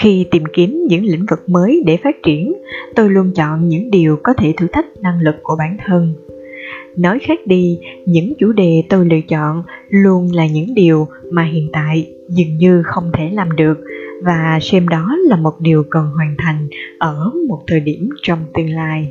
khi 0.01 0.25
tìm 0.31 0.43
kiếm 0.53 0.85
những 0.87 1.05
lĩnh 1.05 1.25
vực 1.29 1.49
mới 1.49 1.83
để 1.85 1.97
phát 1.97 2.15
triển, 2.23 2.53
tôi 2.95 3.09
luôn 3.09 3.31
chọn 3.35 3.69
những 3.69 3.91
điều 3.91 4.17
có 4.23 4.33
thể 4.33 4.53
thử 4.57 4.67
thách 4.67 4.85
năng 5.01 5.21
lực 5.21 5.35
của 5.43 5.55
bản 5.59 5.77
thân. 5.85 6.13
Nói 6.97 7.19
khác 7.19 7.39
đi, 7.45 7.79
những 8.05 8.33
chủ 8.39 8.51
đề 8.51 8.83
tôi 8.89 9.05
lựa 9.05 9.21
chọn 9.27 9.63
luôn 9.89 10.31
là 10.33 10.47
những 10.47 10.75
điều 10.75 11.07
mà 11.31 11.43
hiện 11.43 11.69
tại 11.73 12.07
dường 12.29 12.57
như 12.57 12.83
không 12.85 13.11
thể 13.13 13.29
làm 13.33 13.55
được 13.55 13.79
và 14.23 14.59
xem 14.61 14.87
đó 14.87 15.15
là 15.27 15.35
một 15.35 15.59
điều 15.59 15.83
cần 15.89 16.05
hoàn 16.15 16.35
thành 16.37 16.67
ở 16.99 17.31
một 17.47 17.63
thời 17.67 17.79
điểm 17.79 18.09
trong 18.23 18.39
tương 18.53 18.69
lai. 18.69 19.07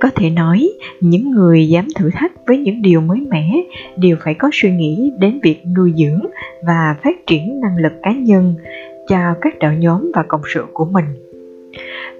Có 0.00 0.10
thể 0.14 0.30
nói, 0.30 0.70
những 1.00 1.30
người 1.30 1.68
dám 1.68 1.86
thử 1.96 2.10
thách 2.14 2.32
với 2.46 2.58
những 2.58 2.82
điều 2.82 3.00
mới 3.00 3.20
mẻ 3.30 3.62
đều 3.96 4.16
phải 4.24 4.34
có 4.34 4.50
suy 4.52 4.70
nghĩ 4.70 5.12
đến 5.18 5.40
việc 5.42 5.62
nuôi 5.76 5.92
dưỡng 5.96 6.20
và 6.66 6.96
phát 7.04 7.26
triển 7.26 7.60
năng 7.60 7.76
lực 7.76 7.92
cá 8.02 8.12
nhân 8.12 8.54
cho 9.08 9.34
các 9.40 9.58
đội 9.60 9.76
nhóm 9.76 10.10
và 10.14 10.22
cộng 10.22 10.42
sự 10.54 10.64
của 10.72 10.84
mình. 10.84 11.04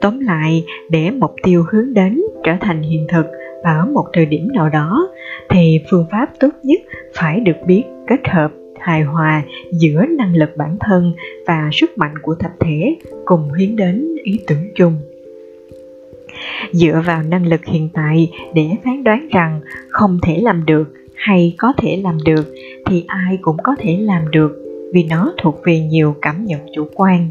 Tóm 0.01 0.21
lại, 0.21 0.65
để 0.91 1.11
mục 1.11 1.35
tiêu 1.43 1.65
hướng 1.71 1.95
đến 1.95 2.21
trở 2.45 2.53
thành 2.61 2.83
hiện 2.83 3.07
thực 3.13 3.27
ở 3.63 3.87
một 3.87 4.07
thời 4.13 4.27
điểm 4.27 4.49
nào 4.55 4.69
đó, 4.69 5.09
thì 5.51 5.81
phương 5.91 6.07
pháp 6.11 6.27
tốt 6.41 6.51
nhất 6.63 6.81
phải 7.15 7.41
được 7.41 7.57
biết 7.67 7.85
kết 8.07 8.29
hợp 8.29 8.53
hài 8.81 9.03
hòa 9.03 9.43
giữa 9.73 10.07
năng 10.19 10.37
lực 10.37 10.57
bản 10.57 10.77
thân 10.81 11.13
và 11.47 11.71
sức 11.73 11.99
mạnh 11.99 12.15
của 12.23 12.35
tập 12.35 12.51
thể 12.61 12.97
cùng 13.25 13.51
hướng 13.51 13.77
đến 13.77 14.17
ý 14.23 14.41
tưởng 14.47 14.73
chung. 14.75 14.95
Dựa 16.73 17.03
vào 17.07 17.23
năng 17.23 17.47
lực 17.47 17.65
hiện 17.65 17.89
tại 17.95 18.31
để 18.55 18.71
phán 18.85 19.05
đoán 19.05 19.29
rằng 19.33 19.61
không 19.89 20.19
thể 20.23 20.39
làm 20.43 20.67
được 20.67 20.93
hay 21.15 21.55
có 21.59 21.73
thể 21.77 22.01
làm 22.03 22.19
được, 22.25 22.55
thì 22.87 23.05
ai 23.07 23.39
cũng 23.43 23.57
có 23.63 23.77
thể 23.79 23.99
làm 24.01 24.31
được 24.31 24.68
vì 24.93 25.03
nó 25.03 25.33
thuộc 25.43 25.61
về 25.65 25.81
nhiều 25.81 26.15
cảm 26.23 26.45
nhận 26.45 26.61
chủ 26.75 26.87
quan. 26.95 27.31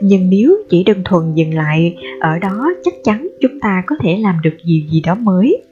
Nhưng 0.00 0.30
nếu 0.30 0.56
chỉ 0.68 0.84
đơn 0.84 1.02
thuần 1.04 1.34
dừng 1.34 1.54
lại 1.54 1.96
ở 2.20 2.38
đó, 2.38 2.70
chắc 2.84 2.94
chắn 3.04 3.28
chúng 3.40 3.60
ta 3.60 3.82
có 3.86 3.96
thể 4.00 4.16
làm 4.16 4.36
được 4.42 4.56
điều 4.64 4.80
gì 4.90 5.00
đó 5.00 5.14
mới. 5.14 5.62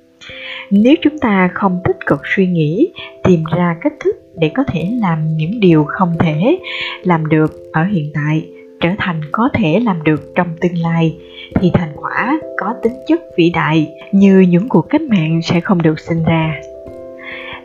Nếu 0.70 0.94
chúng 1.02 1.18
ta 1.18 1.50
không 1.54 1.80
tích 1.84 1.96
cực 2.06 2.20
suy 2.36 2.46
nghĩ, 2.46 2.88
tìm 3.24 3.44
ra 3.56 3.76
cách 3.80 3.92
thức 4.00 4.16
để 4.36 4.50
có 4.54 4.64
thể 4.68 4.88
làm 5.00 5.36
những 5.36 5.60
điều 5.60 5.84
không 5.84 6.12
thể 6.18 6.58
làm 7.02 7.26
được 7.26 7.52
ở 7.72 7.84
hiện 7.84 8.10
tại, 8.14 8.46
trở 8.80 8.90
thành 8.98 9.20
có 9.32 9.48
thể 9.54 9.80
làm 9.80 10.02
được 10.02 10.32
trong 10.34 10.48
tương 10.60 10.78
lai, 10.78 11.16
thì 11.54 11.70
thành 11.74 11.92
quả 11.96 12.40
có 12.58 12.74
tính 12.82 12.92
chất 13.08 13.20
vĩ 13.36 13.50
đại 13.50 13.88
như 14.12 14.40
những 14.40 14.68
cuộc 14.68 14.86
cách 14.88 15.02
mạng 15.02 15.40
sẽ 15.42 15.60
không 15.60 15.82
được 15.82 16.00
sinh 16.00 16.24
ra 16.24 16.60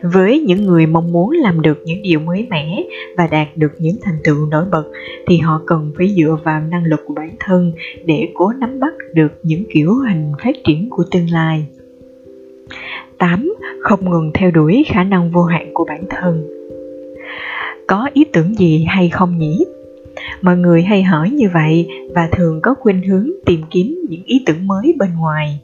với 0.02 0.40
những 0.40 0.66
người 0.66 0.86
mong 0.86 1.12
muốn 1.12 1.30
làm 1.30 1.60
được 1.60 1.82
những 1.84 2.02
điều 2.02 2.20
mới 2.20 2.46
mẻ 2.50 2.84
và 3.16 3.26
đạt 3.26 3.48
được 3.56 3.72
những 3.78 3.96
thành 4.02 4.18
tựu 4.24 4.46
nổi 4.46 4.64
bật, 4.70 4.84
thì 5.26 5.38
họ 5.38 5.62
cần 5.66 5.92
phải 5.98 6.08
dựa 6.08 6.38
vào 6.44 6.60
năng 6.60 6.84
lực 6.84 7.00
của 7.06 7.14
bản 7.14 7.30
thân 7.40 7.72
để 8.04 8.28
cố 8.34 8.52
nắm 8.52 8.80
bắt 8.80 8.94
được 9.14 9.32
những 9.42 9.64
kiểu 9.72 9.94
hình 9.94 10.32
phát 10.44 10.56
triển 10.64 10.90
của 10.90 11.04
tương 11.10 11.30
lai 11.30 11.66
8. 13.18 13.54
Không 13.80 14.10
ngừng 14.10 14.30
theo 14.34 14.50
đuổi 14.50 14.84
khả 14.88 15.04
năng 15.04 15.30
vô 15.30 15.42
hạn 15.42 15.70
của 15.74 15.84
bản 15.84 16.04
thân 16.10 16.48
Có 17.86 18.10
ý 18.12 18.24
tưởng 18.32 18.54
gì 18.54 18.84
hay 18.88 19.08
không 19.08 19.38
nhỉ? 19.38 19.64
Mọi 20.42 20.56
người 20.56 20.82
hay 20.82 21.02
hỏi 21.02 21.30
như 21.30 21.48
vậy 21.54 21.88
và 22.14 22.28
thường 22.32 22.60
có 22.62 22.74
khuynh 22.80 23.02
hướng 23.02 23.30
tìm 23.46 23.60
kiếm 23.70 23.98
những 24.08 24.22
ý 24.24 24.42
tưởng 24.46 24.66
mới 24.66 24.94
bên 24.98 25.10
ngoài 25.18 25.60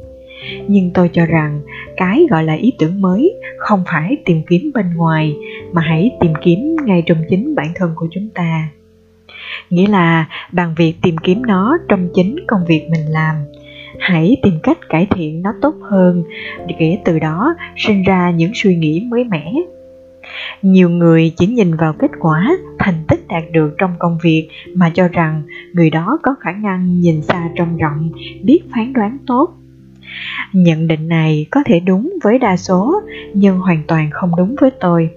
nhưng 0.69 0.91
tôi 0.95 1.11
cho 1.13 1.27
rằng 1.27 1.61
cái 1.97 2.27
gọi 2.31 2.45
là 2.45 2.55
ý 2.55 2.73
tưởng 2.79 3.01
mới, 3.01 3.35
không 3.59 3.85
phải 3.87 4.17
tìm 4.25 4.43
kiếm 4.49 4.71
bên 4.75 4.87
ngoài, 4.95 5.37
mà 5.73 5.83
hãy 5.83 6.11
tìm 6.21 6.33
kiếm 6.43 6.77
ngay 6.85 7.03
trong 7.07 7.19
chính 7.31 7.55
bản 7.55 7.67
thân 7.75 7.93
của 7.97 8.09
chúng 8.11 8.29
ta. 8.35 8.69
Nghĩa 9.71 9.87
là 9.87 10.29
bằng 10.53 10.75
việc 10.77 10.95
tìm 11.03 11.19
kiếm 11.19 11.43
nó 11.47 11.79
trong 11.89 12.09
chính 12.15 12.37
công 12.49 12.65
việc 12.69 12.89
mình 12.91 13.07
làm, 13.09 13.37
hãy 13.99 14.37
tìm 14.43 14.55
cách 14.63 14.79
cải 14.89 15.07
thiện 15.11 15.43
nó 15.43 15.53
tốt 15.63 15.75
hơn, 15.91 16.25
để 16.79 16.99
từ 17.05 17.19
đó 17.19 17.55
sinh 17.77 18.03
ra 18.03 18.31
những 18.31 18.53
suy 18.55 18.77
nghĩ 18.77 19.07
mới 19.11 19.25
mẻ. 19.25 19.53
Nhiều 20.63 20.91
người 20.91 21.33
chỉ 21.37 21.47
nhìn 21.47 21.77
vào 21.77 21.93
kết 21.93 22.11
quả, 22.21 22.57
thành 22.79 23.05
tích 23.09 23.29
đạt 23.29 23.43
được 23.53 23.75
trong 23.79 23.95
công 23.99 24.19
việc 24.23 24.49
mà 24.75 24.91
cho 24.95 25.09
rằng 25.09 25.43
người 25.73 25.91
đó 25.91 26.19
có 26.23 26.35
khả 26.41 26.53
năng 26.53 27.01
nhìn 27.01 27.23
xa 27.23 27.49
trông 27.57 27.77
rộng, 27.77 28.11
biết 28.43 28.61
phán 28.75 28.93
đoán 28.93 29.19
tốt 29.27 29.55
nhận 30.53 30.87
định 30.87 31.09
này 31.09 31.47
có 31.51 31.63
thể 31.67 31.81
đúng 31.81 32.13
với 32.23 32.39
đa 32.39 32.57
số, 32.57 33.03
nhưng 33.35 33.59
hoàn 33.59 33.83
toàn 33.87 34.11
không 34.13 34.33
đúng 34.37 34.55
với 34.61 34.71
tôi. 34.81 35.11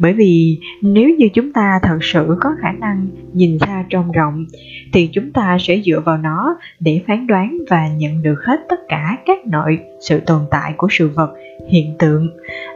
Bởi 0.00 0.12
vì 0.12 0.58
nếu 0.82 1.10
như 1.18 1.28
chúng 1.34 1.52
ta 1.52 1.80
thật 1.82 1.98
sự 2.02 2.36
có 2.40 2.50
khả 2.62 2.72
năng 2.72 3.06
nhìn 3.32 3.58
xa 3.58 3.84
trông 3.90 4.12
rộng, 4.12 4.46
thì 4.92 5.08
chúng 5.12 5.32
ta 5.32 5.56
sẽ 5.60 5.80
dựa 5.84 6.00
vào 6.00 6.18
nó 6.18 6.56
để 6.80 7.00
phán 7.06 7.26
đoán 7.26 7.58
và 7.70 7.88
nhận 7.88 8.22
được 8.22 8.36
hết 8.44 8.60
tất 8.68 8.80
cả 8.88 9.16
các 9.26 9.46
nội, 9.46 9.78
sự 10.00 10.20
tồn 10.20 10.40
tại 10.50 10.74
của 10.76 10.88
sự 10.90 11.08
vật, 11.08 11.34
hiện 11.68 11.94
tượng, 11.98 12.28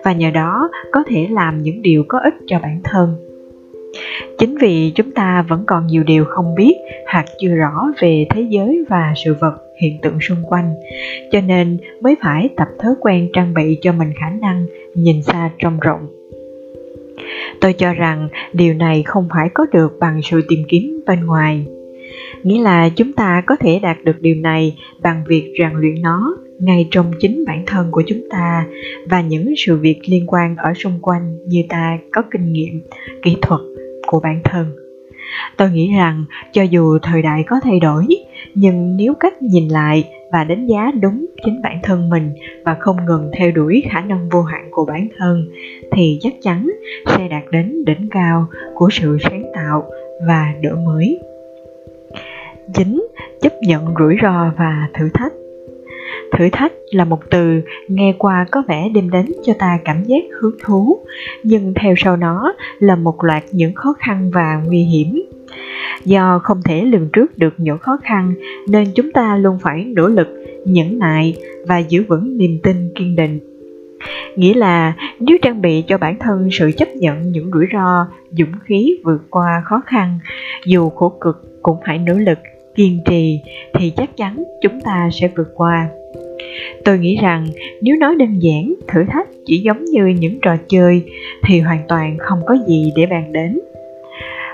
và 0.04 0.12
nhờ 0.12 0.30
đó 0.30 0.68
có 0.92 1.02
thể 1.06 1.28
làm 1.30 1.62
những 1.62 1.82
điều 1.82 2.04
có 2.08 2.18
ích 2.18 2.34
cho 2.46 2.58
bản 2.58 2.80
thân 2.84 3.29
chính 4.38 4.58
vì 4.60 4.92
chúng 4.94 5.10
ta 5.10 5.44
vẫn 5.48 5.64
còn 5.66 5.86
nhiều 5.86 6.02
điều 6.02 6.24
không 6.24 6.54
biết 6.54 6.74
hoặc 7.12 7.26
chưa 7.40 7.54
rõ 7.54 7.92
về 8.00 8.26
thế 8.30 8.46
giới 8.48 8.84
và 8.88 9.12
sự 9.16 9.34
vật, 9.40 9.56
hiện 9.80 9.98
tượng 10.02 10.20
xung 10.20 10.42
quanh. 10.42 10.74
Cho 11.32 11.40
nên 11.40 11.78
mới 12.00 12.16
phải 12.22 12.48
tập 12.56 12.68
thói 12.78 12.94
quen 13.00 13.28
trang 13.32 13.54
bị 13.54 13.78
cho 13.82 13.92
mình 13.92 14.12
khả 14.20 14.30
năng 14.40 14.66
nhìn 14.94 15.22
xa 15.22 15.50
trông 15.58 15.80
rộng. 15.80 16.06
Tôi 17.60 17.72
cho 17.72 17.94
rằng 17.94 18.28
điều 18.52 18.74
này 18.74 19.02
không 19.02 19.28
phải 19.30 19.48
có 19.54 19.66
được 19.72 19.98
bằng 20.00 20.20
sự 20.22 20.42
tìm 20.48 20.62
kiếm 20.68 21.00
bên 21.06 21.26
ngoài. 21.26 21.66
Nghĩa 22.42 22.62
là 22.62 22.88
chúng 22.88 23.12
ta 23.12 23.42
có 23.46 23.56
thể 23.56 23.78
đạt 23.82 23.96
được 24.04 24.20
điều 24.20 24.34
này 24.34 24.76
bằng 25.02 25.22
việc 25.28 25.52
rèn 25.58 25.70
luyện 25.74 26.02
nó 26.02 26.36
ngay 26.60 26.88
trong 26.90 27.12
chính 27.20 27.44
bản 27.46 27.62
thân 27.66 27.90
của 27.90 28.02
chúng 28.06 28.20
ta 28.30 28.66
và 29.08 29.20
những 29.20 29.54
sự 29.56 29.76
việc 29.76 30.00
liên 30.06 30.26
quan 30.26 30.56
ở 30.56 30.74
xung 30.74 30.98
quanh 31.02 31.38
như 31.46 31.62
ta 31.68 31.98
có 32.12 32.22
kinh 32.30 32.52
nghiệm, 32.52 32.80
kỹ 33.22 33.36
thuật 33.42 33.60
của 34.10 34.20
bản 34.20 34.40
thân. 34.44 34.72
Tôi 35.56 35.70
nghĩ 35.70 35.92
rằng 35.96 36.24
cho 36.52 36.62
dù 36.62 36.98
thời 37.02 37.22
đại 37.22 37.44
có 37.46 37.60
thay 37.62 37.80
đổi, 37.80 38.06
nhưng 38.54 38.96
nếu 38.96 39.14
cách 39.14 39.42
nhìn 39.42 39.68
lại 39.68 40.04
và 40.32 40.44
đánh 40.44 40.66
giá 40.66 40.90
đúng 41.02 41.26
chính 41.44 41.62
bản 41.62 41.78
thân 41.82 42.08
mình 42.08 42.30
và 42.64 42.76
không 42.80 42.96
ngừng 43.06 43.30
theo 43.38 43.50
đuổi 43.50 43.82
khả 43.90 44.00
năng 44.00 44.28
vô 44.28 44.42
hạn 44.42 44.68
của 44.70 44.84
bản 44.84 45.08
thân, 45.18 45.48
thì 45.92 46.18
chắc 46.20 46.32
chắn 46.42 46.70
sẽ 47.06 47.28
đạt 47.28 47.42
đến 47.50 47.84
đỉnh 47.84 48.08
cao 48.10 48.46
của 48.74 48.88
sự 48.92 49.18
sáng 49.20 49.42
tạo 49.54 49.90
và 50.26 50.54
đổi 50.62 50.76
mới. 50.76 51.20
Chính 52.74 53.06
chấp 53.40 53.52
nhận 53.62 53.94
rủi 53.98 54.16
ro 54.22 54.52
và 54.58 54.88
thử 54.94 55.08
thách 55.14 55.32
thử 56.38 56.48
thách 56.52 56.72
là 56.90 57.04
một 57.04 57.30
từ, 57.30 57.60
nghe 57.88 58.14
qua 58.18 58.46
có 58.50 58.62
vẻ 58.68 58.88
đem 58.94 59.10
đến 59.10 59.26
cho 59.42 59.52
ta 59.58 59.78
cảm 59.84 60.04
giác 60.04 60.24
hứng 60.40 60.56
thú. 60.64 60.98
Nhưng 61.42 61.74
theo 61.74 61.94
sau 61.96 62.16
nó 62.16 62.54
là 62.78 62.96
một 62.96 63.24
loạt 63.24 63.42
những 63.52 63.74
khó 63.74 63.94
khăn 63.98 64.30
và 64.34 64.62
nguy 64.66 64.82
hiểm. 64.82 65.22
Do 66.04 66.40
không 66.42 66.62
thể 66.64 66.84
lường 66.84 67.08
trước 67.12 67.38
được 67.38 67.54
những 67.56 67.78
khó 67.78 67.98
khăn, 68.02 68.34
nên 68.68 68.86
chúng 68.94 69.12
ta 69.12 69.36
luôn 69.36 69.58
phải 69.62 69.84
nỗ 69.84 70.08
lực, 70.08 70.28
nhẫn 70.64 70.98
nại 70.98 71.36
và 71.66 71.78
giữ 71.78 72.04
vững 72.08 72.38
niềm 72.38 72.58
tin 72.62 72.92
kiên 72.94 73.16
định. 73.16 73.40
Nghĩa 74.36 74.54
là, 74.54 74.92
nếu 75.20 75.38
trang 75.42 75.62
bị 75.62 75.82
cho 75.86 75.98
bản 75.98 76.18
thân 76.18 76.48
sự 76.52 76.70
chấp 76.76 76.88
nhận 76.88 77.32
những 77.32 77.50
rủi 77.54 77.66
ro, 77.72 78.06
dũng 78.30 78.52
khí 78.64 78.96
vượt 79.04 79.22
qua 79.30 79.62
khó 79.64 79.82
khăn, 79.86 80.18
dù 80.66 80.90
khổ 80.90 81.08
cực 81.20 81.62
cũng 81.62 81.76
phải 81.86 81.98
nỗ 81.98 82.14
lực, 82.14 82.38
kiên 82.74 82.98
trì, 83.04 83.40
thì 83.74 83.92
chắc 83.96 84.16
chắn 84.16 84.44
chúng 84.62 84.80
ta 84.80 85.08
sẽ 85.12 85.30
vượt 85.36 85.48
qua 85.54 85.88
tôi 86.84 86.98
nghĩ 86.98 87.18
rằng, 87.22 87.46
nếu 87.82 87.96
nói 87.96 88.14
đơn 88.18 88.38
giản, 88.38 88.74
thử 88.88 89.04
thách 89.08 89.28
chỉ 89.46 89.58
giống 89.58 89.84
như 89.84 90.06
những 90.06 90.38
trò 90.42 90.56
chơi, 90.68 91.02
thì 91.44 91.60
hoàn 91.60 91.80
toàn 91.88 92.16
không 92.18 92.38
có 92.46 92.56
gì 92.68 92.92
để 92.96 93.06
bàn 93.06 93.32
đến. 93.32 93.60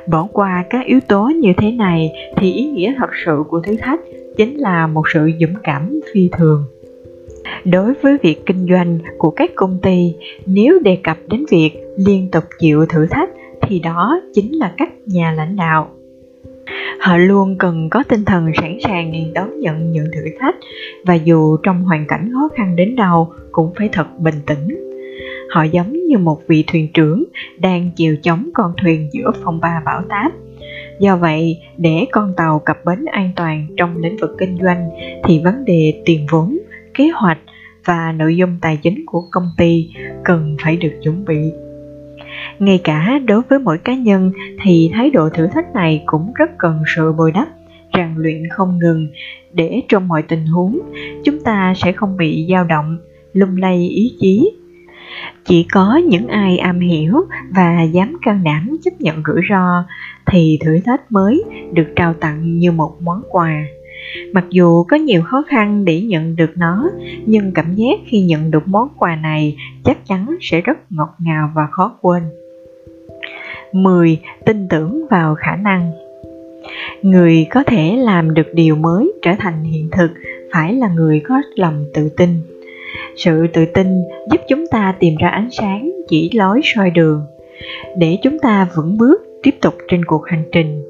Bỏ 0.06 0.28
qua 0.32 0.64
các 0.70 0.86
yếu 0.86 1.00
tố 1.00 1.30
như 1.42 1.52
thế 1.56 1.70
này, 1.70 2.12
thì 2.36 2.52
ý 2.52 2.64
nghĩa 2.64 2.94
thật 2.98 3.10
sự 3.24 3.42
của 3.48 3.60
thử 3.60 3.76
thách 3.76 4.00
chính 4.36 4.56
là 4.56 4.86
một 4.86 5.02
sự 5.14 5.30
dũng 5.40 5.54
cảm 5.62 6.00
phi 6.12 6.28
thường. 6.32 6.64
Đối 7.64 7.94
với 7.94 8.16
việc 8.22 8.46
kinh 8.46 8.66
doanh 8.70 8.98
của 9.18 9.30
các 9.30 9.50
công 9.54 9.78
ty, 9.82 10.14
nếu 10.46 10.78
đề 10.78 10.96
cập 10.96 11.16
đến 11.28 11.44
việc 11.50 11.70
liên 11.96 12.28
tục 12.32 12.44
chịu 12.58 12.86
thử 12.86 13.06
thách, 13.06 13.30
thì 13.62 13.78
đó 13.78 14.20
chính 14.34 14.52
là 14.52 14.72
các 14.76 14.88
nhà 15.06 15.32
lãnh 15.32 15.56
đạo 15.56 15.90
họ 17.00 17.16
luôn 17.16 17.56
cần 17.58 17.90
có 17.90 18.02
tinh 18.08 18.24
thần 18.24 18.52
sẵn 18.60 18.78
sàng 18.82 19.12
đón 19.34 19.60
nhận 19.60 19.92
những 19.92 20.06
thử 20.14 20.20
thách 20.40 20.54
và 21.04 21.14
dù 21.14 21.56
trong 21.62 21.84
hoàn 21.84 22.06
cảnh 22.06 22.30
khó 22.32 22.48
khăn 22.56 22.76
đến 22.76 22.96
đâu 22.96 23.32
cũng 23.52 23.72
phải 23.76 23.88
thật 23.92 24.06
bình 24.18 24.40
tĩnh. 24.46 24.86
Họ 25.50 25.62
giống 25.62 25.92
như 25.92 26.18
một 26.18 26.40
vị 26.48 26.64
thuyền 26.66 26.88
trưởng 26.94 27.24
đang 27.58 27.90
chiều 27.96 28.16
chống 28.22 28.50
con 28.54 28.72
thuyền 28.82 29.08
giữa 29.12 29.30
phong 29.44 29.60
ba 29.60 29.82
bão 29.84 30.02
táp. 30.08 30.32
Do 31.00 31.16
vậy, 31.16 31.58
để 31.76 32.06
con 32.12 32.34
tàu 32.36 32.58
cập 32.58 32.84
bến 32.84 33.04
an 33.04 33.30
toàn 33.36 33.66
trong 33.76 33.96
lĩnh 33.96 34.16
vực 34.16 34.30
kinh 34.38 34.58
doanh 34.62 34.90
thì 35.24 35.40
vấn 35.44 35.64
đề 35.64 36.02
tiền 36.04 36.26
vốn, 36.30 36.58
kế 36.94 37.08
hoạch 37.14 37.38
và 37.84 38.12
nội 38.12 38.36
dung 38.36 38.58
tài 38.60 38.78
chính 38.82 39.06
của 39.06 39.22
công 39.30 39.48
ty 39.56 39.90
cần 40.24 40.56
phải 40.62 40.76
được 40.76 40.92
chuẩn 41.02 41.24
bị 41.24 41.52
ngay 42.58 42.80
cả 42.84 43.18
đối 43.26 43.42
với 43.42 43.58
mỗi 43.58 43.78
cá 43.78 43.94
nhân 43.94 44.32
thì 44.62 44.90
thái 44.94 45.10
độ 45.10 45.28
thử 45.28 45.46
thách 45.46 45.74
này 45.74 46.02
cũng 46.06 46.32
rất 46.34 46.50
cần 46.58 46.82
sự 46.96 47.12
bồi 47.12 47.32
đắp, 47.32 47.48
rèn 47.94 48.14
luyện 48.16 48.42
không 48.50 48.78
ngừng. 48.78 49.08
Để 49.52 49.82
trong 49.88 50.08
mọi 50.08 50.22
tình 50.22 50.46
huống, 50.46 50.78
chúng 51.24 51.40
ta 51.40 51.74
sẽ 51.76 51.92
không 51.92 52.16
bị 52.16 52.46
dao 52.50 52.64
động, 52.64 52.98
lung 53.32 53.56
lay 53.56 53.88
ý 53.88 54.16
chí. 54.20 54.52
Chỉ 55.44 55.66
có 55.72 55.96
những 55.96 56.28
ai 56.28 56.58
am 56.58 56.80
hiểu 56.80 57.14
và 57.54 57.82
dám 57.82 58.16
can 58.22 58.44
đảm 58.44 58.76
chấp 58.84 59.00
nhận 59.00 59.22
rủi 59.26 59.40
ro 59.50 59.84
thì 60.26 60.58
thử 60.64 60.78
thách 60.84 61.12
mới 61.12 61.44
được 61.72 61.86
trao 61.96 62.14
tặng 62.14 62.58
như 62.58 62.72
một 62.72 62.96
món 63.00 63.22
quà. 63.30 63.64
Mặc 64.32 64.44
dù 64.50 64.84
có 64.84 64.96
nhiều 64.96 65.22
khó 65.22 65.42
khăn 65.48 65.84
để 65.84 66.00
nhận 66.00 66.36
được 66.36 66.50
nó, 66.56 66.90
nhưng 67.26 67.52
cảm 67.52 67.74
giác 67.74 68.00
khi 68.06 68.20
nhận 68.20 68.50
được 68.50 68.68
món 68.68 68.88
quà 68.98 69.16
này 69.16 69.56
chắc 69.84 70.06
chắn 70.06 70.36
sẽ 70.40 70.60
rất 70.60 70.92
ngọt 70.92 71.14
ngào 71.18 71.50
và 71.54 71.66
khó 71.70 71.96
quên. 72.00 72.22
10. 73.82 74.18
Tin 74.44 74.68
tưởng 74.68 75.06
vào 75.10 75.34
khả 75.34 75.56
năng 75.56 75.92
Người 77.02 77.46
có 77.50 77.62
thể 77.62 77.96
làm 77.96 78.34
được 78.34 78.46
điều 78.54 78.76
mới 78.76 79.12
trở 79.22 79.30
thành 79.38 79.62
hiện 79.62 79.88
thực 79.92 80.10
phải 80.52 80.74
là 80.74 80.88
người 80.88 81.20
có 81.28 81.42
lòng 81.54 81.84
tự 81.94 82.08
tin. 82.16 82.30
Sự 83.16 83.46
tự 83.52 83.66
tin 83.74 83.86
giúp 84.32 84.40
chúng 84.48 84.64
ta 84.70 84.94
tìm 85.00 85.14
ra 85.20 85.28
ánh 85.28 85.48
sáng 85.50 85.90
chỉ 86.08 86.30
lối 86.34 86.60
soi 86.64 86.90
đường, 86.90 87.22
để 87.98 88.18
chúng 88.22 88.38
ta 88.38 88.68
vững 88.76 88.98
bước 88.98 89.22
tiếp 89.42 89.54
tục 89.60 89.74
trên 89.88 90.04
cuộc 90.04 90.26
hành 90.26 90.44
trình. 90.52 90.82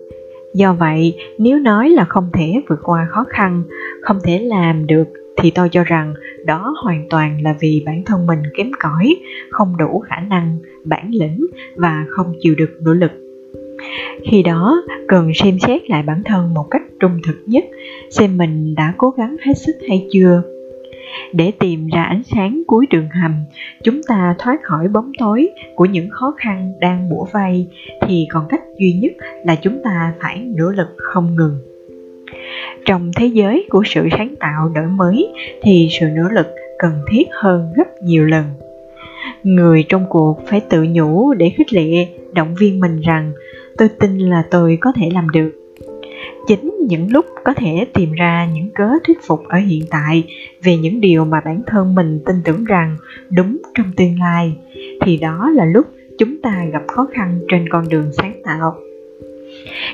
Do 0.54 0.72
vậy, 0.72 1.16
nếu 1.38 1.58
nói 1.58 1.88
là 1.88 2.04
không 2.04 2.30
thể 2.32 2.62
vượt 2.68 2.78
qua 2.82 3.06
khó 3.10 3.24
khăn, 3.28 3.62
không 4.02 4.18
thể 4.24 4.38
làm 4.38 4.86
được 4.86 5.08
thì 5.36 5.50
tôi 5.50 5.68
cho 5.68 5.84
rằng 5.84 6.14
đó 6.44 6.74
hoàn 6.84 7.06
toàn 7.10 7.42
là 7.42 7.54
vì 7.60 7.82
bản 7.86 8.02
thân 8.04 8.26
mình 8.26 8.42
kém 8.56 8.70
cỏi, 8.80 9.16
không 9.50 9.76
đủ 9.76 9.98
khả 9.98 10.20
năng, 10.20 10.58
bản 10.84 11.10
lĩnh 11.12 11.46
và 11.76 12.04
không 12.08 12.32
chịu 12.40 12.54
được 12.54 12.70
nỗ 12.80 12.92
lực. 12.92 13.10
Khi 14.24 14.42
đó, 14.42 14.82
cần 15.08 15.34
xem 15.34 15.58
xét 15.58 15.90
lại 15.90 16.02
bản 16.02 16.22
thân 16.24 16.54
một 16.54 16.66
cách 16.70 16.82
trung 17.00 17.18
thực 17.26 17.36
nhất, 17.46 17.64
xem 18.10 18.38
mình 18.38 18.74
đã 18.74 18.94
cố 18.96 19.10
gắng 19.10 19.36
hết 19.42 19.54
sức 19.54 19.76
hay 19.88 20.06
chưa. 20.12 20.42
Để 21.32 21.52
tìm 21.58 21.86
ra 21.86 22.02
ánh 22.02 22.22
sáng 22.22 22.62
cuối 22.66 22.86
đường 22.90 23.08
hầm, 23.22 23.34
chúng 23.84 24.00
ta 24.08 24.34
thoát 24.38 24.62
khỏi 24.62 24.88
bóng 24.88 25.12
tối 25.18 25.48
của 25.74 25.84
những 25.84 26.10
khó 26.10 26.34
khăn 26.36 26.72
đang 26.80 27.08
bủa 27.10 27.26
vây, 27.32 27.66
thì 28.06 28.26
còn 28.30 28.46
cách 28.48 28.62
duy 28.78 28.92
nhất 28.92 29.12
là 29.44 29.56
chúng 29.56 29.78
ta 29.84 30.14
phải 30.20 30.38
nỗ 30.56 30.70
lực 30.70 30.88
không 30.96 31.36
ngừng 31.36 31.58
trong 32.86 33.10
thế 33.16 33.26
giới 33.26 33.66
của 33.70 33.82
sự 33.86 34.08
sáng 34.10 34.34
tạo 34.40 34.68
đổi 34.74 34.86
mới 34.86 35.28
thì 35.62 35.88
sự 36.00 36.06
nỗ 36.06 36.28
lực 36.28 36.46
cần 36.78 36.92
thiết 37.10 37.24
hơn 37.32 37.72
gấp 37.76 38.02
nhiều 38.02 38.24
lần. 38.24 38.44
Người 39.42 39.84
trong 39.88 40.06
cuộc 40.08 40.40
phải 40.46 40.60
tự 40.60 40.86
nhủ 40.90 41.34
để 41.34 41.50
khích 41.56 41.72
lệ, 41.72 42.08
động 42.32 42.54
viên 42.54 42.80
mình 42.80 43.00
rằng, 43.00 43.32
tôi 43.78 43.88
tin 43.88 44.18
là 44.18 44.44
tôi 44.50 44.78
có 44.80 44.92
thể 44.92 45.10
làm 45.12 45.30
được. 45.30 45.50
Chính 46.46 46.74
những 46.88 47.12
lúc 47.12 47.26
có 47.44 47.54
thể 47.54 47.86
tìm 47.94 48.12
ra 48.12 48.48
những 48.54 48.70
cớ 48.74 48.88
thuyết 49.06 49.18
phục 49.26 49.48
ở 49.48 49.58
hiện 49.58 49.82
tại 49.90 50.24
về 50.62 50.76
những 50.76 51.00
điều 51.00 51.24
mà 51.24 51.40
bản 51.44 51.62
thân 51.66 51.94
mình 51.94 52.20
tin 52.26 52.36
tưởng 52.44 52.64
rằng 52.64 52.96
đúng 53.30 53.58
trong 53.74 53.86
tương 53.96 54.18
lai, 54.20 54.56
thì 55.00 55.16
đó 55.16 55.50
là 55.54 55.64
lúc 55.64 55.86
chúng 56.18 56.40
ta 56.42 56.64
gặp 56.72 56.82
khó 56.88 57.08
khăn 57.14 57.38
trên 57.48 57.68
con 57.68 57.88
đường 57.88 58.12
sáng 58.12 58.32
tạo 58.44 58.74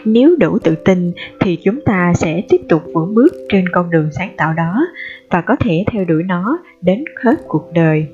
nếu 0.04 0.37
đủ 0.38 0.58
tự 0.58 0.74
tin 0.74 1.12
thì 1.40 1.56
chúng 1.56 1.80
ta 1.80 2.12
sẽ 2.14 2.42
tiếp 2.48 2.61
tục 2.68 2.82
vững 2.94 3.14
bước 3.14 3.35
trên 3.48 3.64
con 3.72 3.90
đường 3.90 4.08
sáng 4.18 4.30
tạo 4.37 4.52
đó 4.52 4.87
và 5.30 5.40
có 5.40 5.56
thể 5.61 5.85
theo 5.92 6.04
đuổi 6.04 6.22
nó 6.22 6.58
đến 6.80 7.04
hết 7.24 7.35
cuộc 7.48 7.72
đời. 7.74 8.06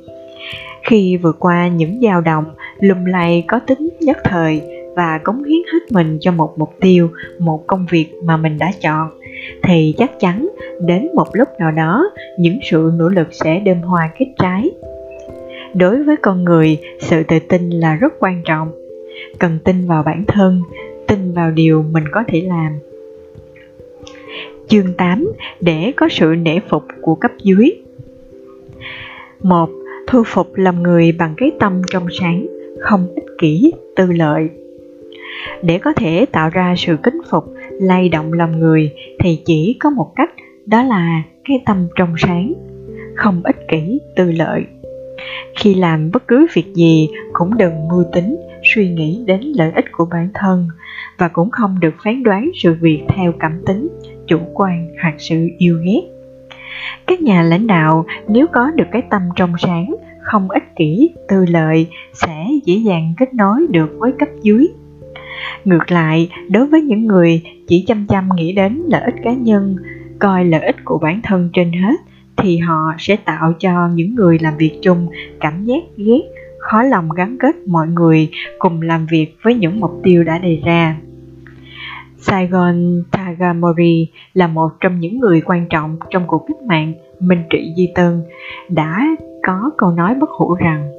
Khi 0.84 1.16
vượt 1.16 1.36
qua 1.38 1.68
những 1.68 2.00
dao 2.02 2.20
động, 2.20 2.44
lùm 2.80 3.04
lầy 3.04 3.44
có 3.48 3.58
tính 3.58 3.88
nhất 4.00 4.18
thời 4.24 4.62
và 4.96 5.18
cống 5.18 5.44
hiến 5.44 5.58
hết 5.72 5.92
mình 5.92 6.18
cho 6.20 6.32
một 6.32 6.58
mục 6.58 6.74
tiêu, 6.80 7.10
một 7.38 7.66
công 7.66 7.86
việc 7.90 8.06
mà 8.24 8.36
mình 8.36 8.58
đã 8.58 8.72
chọn, 8.80 9.10
thì 9.62 9.94
chắc 9.98 10.20
chắn 10.20 10.48
đến 10.80 11.08
một 11.14 11.26
lúc 11.32 11.48
nào 11.58 11.70
đó 11.70 12.10
những 12.38 12.58
sự 12.70 12.90
nỗ 12.98 13.08
lực 13.08 13.28
sẽ 13.30 13.60
đơm 13.60 13.80
hoa 13.80 14.10
kết 14.18 14.26
trái. 14.38 14.70
Đối 15.74 16.02
với 16.02 16.16
con 16.16 16.44
người, 16.44 16.78
sự 17.00 17.22
tự 17.22 17.38
tin 17.38 17.70
là 17.70 17.94
rất 17.94 18.12
quan 18.20 18.42
trọng. 18.44 18.72
Cần 19.38 19.58
tin 19.64 19.86
vào 19.86 20.02
bản 20.02 20.24
thân, 20.26 20.62
tin 21.08 21.32
vào 21.32 21.50
điều 21.50 21.84
mình 21.92 22.04
có 22.12 22.24
thể 22.28 22.40
làm. 22.40 22.72
Chương 24.68 24.92
8 24.92 25.32
để 25.60 25.92
có 25.96 26.08
sự 26.08 26.26
nể 26.26 26.58
phục 26.68 26.84
của 27.02 27.14
cấp 27.14 27.30
dưới. 27.42 27.70
1. 29.42 29.70
Thu 30.06 30.22
phục 30.26 30.56
làm 30.56 30.82
người 30.82 31.12
bằng 31.12 31.34
cái 31.36 31.50
tâm 31.60 31.82
trong 31.90 32.06
sáng, 32.20 32.46
không 32.80 33.08
ích 33.14 33.24
kỷ, 33.38 33.72
tư 33.96 34.12
lợi. 34.12 34.48
Để 35.62 35.78
có 35.78 35.92
thể 35.92 36.26
tạo 36.32 36.50
ra 36.50 36.74
sự 36.76 36.96
kính 37.02 37.20
phục, 37.30 37.44
lay 37.70 38.08
động 38.08 38.32
lòng 38.32 38.60
người 38.60 38.92
thì 39.18 39.38
chỉ 39.44 39.76
có 39.80 39.90
một 39.90 40.12
cách, 40.16 40.30
đó 40.66 40.82
là 40.82 41.22
cái 41.44 41.62
tâm 41.66 41.88
trong 41.96 42.14
sáng, 42.18 42.52
không 43.14 43.42
ích 43.44 43.68
kỷ, 43.68 44.00
tư 44.16 44.32
lợi. 44.32 44.62
Khi 45.56 45.74
làm 45.74 46.10
bất 46.10 46.28
cứ 46.28 46.46
việc 46.54 46.74
gì 46.74 47.08
cũng 47.32 47.58
đừng 47.58 47.88
mưu 47.88 48.04
tính, 48.12 48.36
suy 48.74 48.88
nghĩ 48.88 49.24
đến 49.26 49.40
lợi 49.40 49.72
ích 49.74 49.84
của 49.92 50.04
bản 50.10 50.28
thân 50.34 50.68
và 51.18 51.28
cũng 51.28 51.50
không 51.50 51.80
được 51.80 51.94
phán 52.04 52.22
đoán 52.22 52.50
sự 52.54 52.74
việc 52.80 53.02
theo 53.08 53.32
cảm 53.40 53.52
tính, 53.66 53.88
chủ 54.26 54.38
quan 54.54 54.88
hoặc 55.02 55.14
sự 55.18 55.48
yêu 55.58 55.78
ghét. 55.84 56.02
Các 57.06 57.20
nhà 57.20 57.42
lãnh 57.42 57.66
đạo 57.66 58.06
nếu 58.28 58.46
có 58.52 58.70
được 58.70 58.86
cái 58.92 59.02
tâm 59.10 59.22
trong 59.36 59.52
sáng, 59.58 59.94
không 60.22 60.50
ích 60.50 60.76
kỷ, 60.76 61.10
tư 61.28 61.44
lợi 61.48 61.86
sẽ 62.12 62.46
dễ 62.64 62.74
dàng 62.74 63.14
kết 63.18 63.34
nối 63.34 63.66
được 63.70 63.96
với 63.98 64.12
cấp 64.18 64.28
dưới. 64.42 64.68
Ngược 65.64 65.90
lại, 65.90 66.30
đối 66.50 66.66
với 66.66 66.82
những 66.82 67.06
người 67.06 67.42
chỉ 67.66 67.84
chăm 67.86 68.06
chăm 68.06 68.28
nghĩ 68.36 68.52
đến 68.52 68.82
lợi 68.86 69.02
ích 69.04 69.14
cá 69.24 69.32
nhân, 69.32 69.76
coi 70.18 70.44
lợi 70.44 70.60
ích 70.60 70.76
của 70.84 70.98
bản 70.98 71.20
thân 71.22 71.50
trên 71.52 71.72
hết, 71.72 71.96
thì 72.36 72.58
họ 72.58 72.94
sẽ 72.98 73.16
tạo 73.16 73.52
cho 73.58 73.88
những 73.94 74.14
người 74.14 74.38
làm 74.38 74.56
việc 74.56 74.78
chung 74.82 75.08
cảm 75.40 75.64
giác 75.64 75.82
ghét, 75.96 76.22
khó 76.58 76.82
lòng 76.82 77.08
gắn 77.16 77.36
kết 77.40 77.56
mọi 77.66 77.86
người 77.88 78.30
cùng 78.58 78.82
làm 78.82 79.06
việc 79.10 79.36
với 79.42 79.54
những 79.54 79.80
mục 79.80 80.00
tiêu 80.02 80.24
đã 80.24 80.38
đề 80.38 80.60
ra. 80.64 80.96
Saigon 82.20 83.02
Tagamori 83.12 84.08
là 84.34 84.46
một 84.46 84.68
trong 84.80 85.00
những 85.00 85.20
người 85.20 85.40
quan 85.40 85.66
trọng 85.70 85.96
trong 86.10 86.24
cuộc 86.26 86.44
cách 86.48 86.62
mạng 86.62 86.92
Minh 87.20 87.42
trị 87.50 87.72
Di 87.76 87.92
Tân 87.94 88.22
đã 88.68 89.16
có 89.46 89.70
câu 89.78 89.90
nói 89.90 90.14
bất 90.14 90.30
hủ 90.30 90.54
rằng 90.54 90.92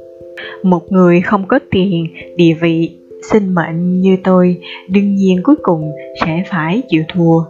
một 0.64 0.92
người 0.92 1.22
không 1.22 1.48
có 1.48 1.60
tiền, 1.72 2.08
địa 2.36 2.54
vị, 2.62 2.98
sinh 3.32 3.56
mệnh 3.56 4.02
như 4.02 4.18
tôi 4.24 4.58
đương 4.90 5.16
nhiên 5.16 5.40
cuối 5.44 5.56
cùng 5.62 5.92
sẽ 6.26 6.44
phải 6.50 6.82
chịu 6.90 7.04
thua. 7.14 7.44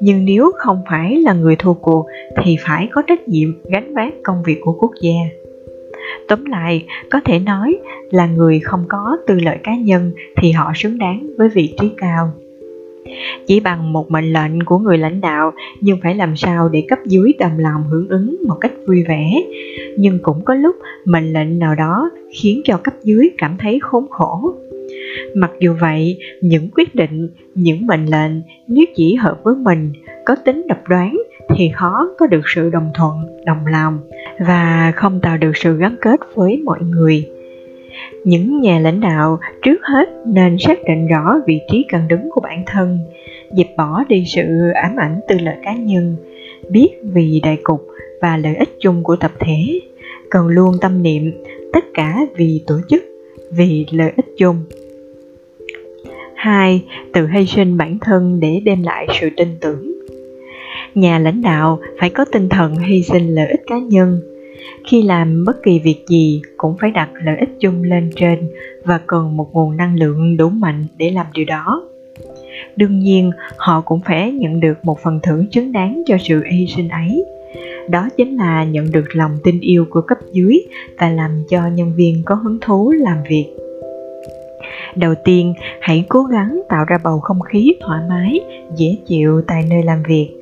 Nhưng 0.00 0.24
nếu 0.24 0.50
không 0.56 0.82
phải 0.90 1.16
là 1.16 1.32
người 1.32 1.56
thua 1.56 1.74
cuộc 1.74 2.06
thì 2.42 2.56
phải 2.60 2.88
có 2.92 3.02
trách 3.02 3.28
nhiệm 3.28 3.48
gánh 3.64 3.94
vác 3.94 4.14
công 4.22 4.42
việc 4.42 4.60
của 4.64 4.72
quốc 4.72 4.90
gia. 5.02 5.14
Tóm 6.28 6.44
lại 6.44 6.86
có 7.10 7.20
thể 7.24 7.38
nói 7.38 7.76
là 8.10 8.26
người 8.26 8.60
không 8.60 8.84
có 8.88 9.16
tư 9.26 9.40
lợi 9.40 9.58
cá 9.62 9.76
nhân 9.76 10.12
thì 10.36 10.52
họ 10.52 10.72
xứng 10.74 10.98
đáng 10.98 11.26
với 11.38 11.48
vị 11.48 11.74
trí 11.80 11.90
cao 11.96 12.32
chỉ 13.46 13.60
bằng 13.60 13.92
một 13.92 14.10
mệnh 14.10 14.32
lệnh 14.32 14.64
của 14.64 14.78
người 14.78 14.98
lãnh 14.98 15.20
đạo, 15.20 15.52
nhưng 15.80 15.98
phải 16.02 16.14
làm 16.14 16.36
sao 16.36 16.68
để 16.68 16.84
cấp 16.88 16.98
dưới 17.06 17.32
đồng 17.38 17.58
lòng 17.58 17.82
hưởng 17.90 18.08
ứng 18.08 18.36
một 18.48 18.56
cách 18.60 18.72
vui 18.86 19.04
vẻ. 19.08 19.42
Nhưng 19.98 20.18
cũng 20.22 20.44
có 20.44 20.54
lúc 20.54 20.76
mệnh 21.04 21.32
lệnh 21.32 21.58
nào 21.58 21.74
đó 21.74 22.10
khiến 22.32 22.60
cho 22.64 22.76
cấp 22.76 22.94
dưới 23.02 23.30
cảm 23.38 23.56
thấy 23.58 23.78
khốn 23.82 24.06
khổ. 24.10 24.54
Mặc 25.34 25.50
dù 25.60 25.74
vậy, 25.80 26.18
những 26.40 26.68
quyết 26.74 26.94
định, 26.94 27.28
những 27.54 27.86
mệnh 27.86 28.06
lệnh 28.06 28.32
nếu 28.68 28.84
chỉ 28.96 29.14
hợp 29.14 29.40
với 29.42 29.54
mình 29.54 29.92
có 30.24 30.34
tính 30.34 30.66
độc 30.68 30.88
đoán 30.88 31.16
thì 31.56 31.70
khó 31.74 32.08
có 32.18 32.26
được 32.26 32.42
sự 32.54 32.70
đồng 32.70 32.90
thuận, 32.94 33.16
đồng 33.46 33.66
lòng 33.66 33.98
và 34.38 34.92
không 34.96 35.20
tạo 35.20 35.36
được 35.36 35.56
sự 35.56 35.76
gắn 35.76 35.96
kết 36.00 36.20
với 36.34 36.62
mọi 36.64 36.80
người 36.80 37.28
những 38.24 38.60
nhà 38.60 38.78
lãnh 38.78 39.00
đạo 39.00 39.38
trước 39.62 39.80
hết 39.82 40.08
nên 40.26 40.58
xác 40.58 40.78
định 40.88 41.08
rõ 41.08 41.40
vị 41.46 41.60
trí 41.70 41.84
cần 41.92 42.08
đứng 42.08 42.30
của 42.30 42.40
bản 42.40 42.62
thân, 42.66 42.98
dẹp 43.50 43.76
bỏ 43.76 44.04
đi 44.08 44.24
sự 44.26 44.42
ám 44.74 44.96
ảnh 44.96 45.20
tư 45.28 45.36
lợi 45.38 45.56
cá 45.64 45.74
nhân, 45.74 46.16
biết 46.70 46.88
vì 47.02 47.40
đại 47.44 47.58
cục 47.62 47.86
và 48.20 48.36
lợi 48.36 48.56
ích 48.56 48.76
chung 48.80 49.02
của 49.02 49.16
tập 49.16 49.32
thể, 49.40 49.80
cần 50.30 50.46
luôn 50.46 50.74
tâm 50.80 51.02
niệm 51.02 51.32
tất 51.72 51.84
cả 51.94 52.26
vì 52.36 52.62
tổ 52.66 52.74
chức, 52.88 53.04
vì 53.50 53.86
lợi 53.90 54.12
ích 54.16 54.26
chung 54.38 54.56
2. 56.34 56.84
Tự 57.12 57.26
hy 57.26 57.46
sinh 57.46 57.76
bản 57.76 57.98
thân 58.00 58.40
để 58.40 58.60
đem 58.64 58.82
lại 58.82 59.06
sự 59.20 59.28
tin 59.36 59.48
tưởng 59.60 59.92
Nhà 60.94 61.18
lãnh 61.18 61.42
đạo 61.42 61.80
phải 62.00 62.10
có 62.10 62.24
tinh 62.24 62.48
thần 62.48 62.76
hy 62.76 63.02
sinh 63.02 63.34
lợi 63.34 63.46
ích 63.48 63.60
cá 63.66 63.78
nhân 63.78 64.20
khi 64.86 65.02
làm 65.02 65.44
bất 65.44 65.62
kỳ 65.62 65.78
việc 65.78 66.04
gì 66.08 66.42
cũng 66.56 66.76
phải 66.80 66.90
đặt 66.90 67.10
lợi 67.24 67.36
ích 67.40 67.50
chung 67.60 67.82
lên 67.82 68.10
trên 68.16 68.48
và 68.84 69.00
cần 69.06 69.36
một 69.36 69.48
nguồn 69.52 69.76
năng 69.76 69.96
lượng 69.96 70.36
đủ 70.36 70.48
mạnh 70.48 70.86
để 70.96 71.10
làm 71.10 71.26
điều 71.34 71.44
đó. 71.44 71.82
Đương 72.76 72.98
nhiên, 72.98 73.30
họ 73.56 73.80
cũng 73.80 74.00
phải 74.04 74.32
nhận 74.32 74.60
được 74.60 74.84
một 74.84 74.98
phần 75.02 75.20
thưởng 75.22 75.46
xứng 75.52 75.72
đáng 75.72 76.02
cho 76.06 76.16
sự 76.20 76.42
hy 76.50 76.66
sinh 76.66 76.88
ấy. 76.88 77.24
Đó 77.88 78.08
chính 78.16 78.36
là 78.36 78.64
nhận 78.64 78.92
được 78.92 79.04
lòng 79.16 79.38
tin 79.44 79.60
yêu 79.60 79.84
của 79.90 80.00
cấp 80.00 80.18
dưới 80.32 80.60
và 80.98 81.08
làm 81.08 81.30
cho 81.50 81.66
nhân 81.66 81.92
viên 81.96 82.22
có 82.24 82.34
hứng 82.34 82.58
thú 82.60 82.90
làm 82.90 83.18
việc. 83.28 83.46
Đầu 84.96 85.14
tiên, 85.24 85.54
hãy 85.80 86.04
cố 86.08 86.22
gắng 86.22 86.60
tạo 86.68 86.84
ra 86.84 86.98
bầu 87.04 87.20
không 87.20 87.40
khí 87.40 87.74
thoải 87.80 88.02
mái, 88.08 88.40
dễ 88.76 88.96
chịu 89.06 89.42
tại 89.46 89.64
nơi 89.70 89.82
làm 89.82 90.02
việc 90.08 90.41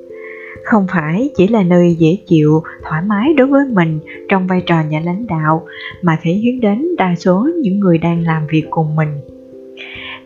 không 0.70 0.87
phải 0.88 1.30
chỉ 1.37 1.48
là 1.48 1.62
nơi 1.62 1.94
dễ 1.98 2.16
chịu, 2.26 2.62
thoải 2.83 3.02
mái 3.06 3.35
đối 3.35 3.46
với 3.46 3.64
mình 3.72 3.98
trong 4.28 4.46
vai 4.46 4.62
trò 4.66 4.83
nhà 4.88 5.00
lãnh 5.04 5.26
đạo, 5.26 5.66
mà 6.02 6.18
phải 6.24 6.42
hướng 6.44 6.61
đến 6.61 6.96
đa 6.98 7.14
số 7.16 7.48
những 7.62 7.80
người 7.80 7.98
đang 7.98 8.22
làm 8.22 8.46
việc 8.46 8.64
cùng 8.70 8.96
mình. 8.96 9.09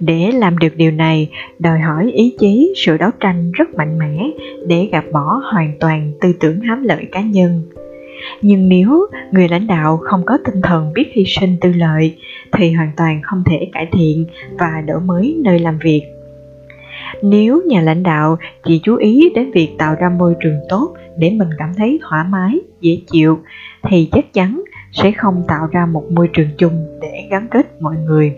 Để 0.00 0.30
làm 0.32 0.58
được 0.58 0.76
điều 0.76 0.90
này, 0.90 1.30
đòi 1.58 1.78
hỏi 1.78 2.10
ý 2.12 2.36
chí, 2.38 2.74
sự 2.76 2.96
đấu 2.96 3.10
tranh 3.20 3.52
rất 3.52 3.74
mạnh 3.74 3.98
mẽ 3.98 4.30
để 4.66 4.88
gạt 4.92 5.04
bỏ 5.12 5.42
hoàn 5.52 5.72
toàn 5.80 6.12
tư 6.20 6.32
tưởng 6.40 6.60
hám 6.60 6.82
lợi 6.82 7.06
cá 7.12 7.20
nhân. 7.20 7.62
Nhưng 8.42 8.68
nếu 8.68 9.06
người 9.32 9.48
lãnh 9.48 9.66
đạo 9.66 9.96
không 9.96 10.22
có 10.24 10.38
tinh 10.44 10.62
thần 10.62 10.92
biết 10.92 11.06
hy 11.12 11.24
sinh 11.26 11.56
tư 11.60 11.72
lợi, 11.72 12.16
thì 12.52 12.72
hoàn 12.72 12.90
toàn 12.96 13.20
không 13.22 13.42
thể 13.46 13.68
cải 13.72 13.88
thiện 13.92 14.26
và 14.58 14.80
đổi 14.86 15.00
mới 15.00 15.36
nơi 15.44 15.58
làm 15.58 15.78
việc 15.78 16.13
nếu 17.24 17.62
nhà 17.66 17.80
lãnh 17.80 18.02
đạo 18.02 18.38
chỉ 18.64 18.80
chú 18.84 18.96
ý 18.96 19.30
đến 19.34 19.50
việc 19.50 19.68
tạo 19.78 19.94
ra 20.00 20.08
môi 20.08 20.34
trường 20.40 20.58
tốt 20.68 20.94
để 21.16 21.30
mình 21.30 21.48
cảm 21.58 21.70
thấy 21.76 21.98
thoải 22.02 22.24
mái, 22.28 22.60
dễ 22.80 23.00
chịu, 23.10 23.38
thì 23.82 24.08
chắc 24.12 24.32
chắn 24.32 24.62
sẽ 24.92 25.12
không 25.12 25.44
tạo 25.48 25.66
ra 25.72 25.86
một 25.86 26.04
môi 26.10 26.28
trường 26.32 26.48
chung 26.58 26.86
để 27.02 27.28
gắn 27.30 27.46
kết 27.50 27.82
mọi 27.82 27.96
người. 27.96 28.32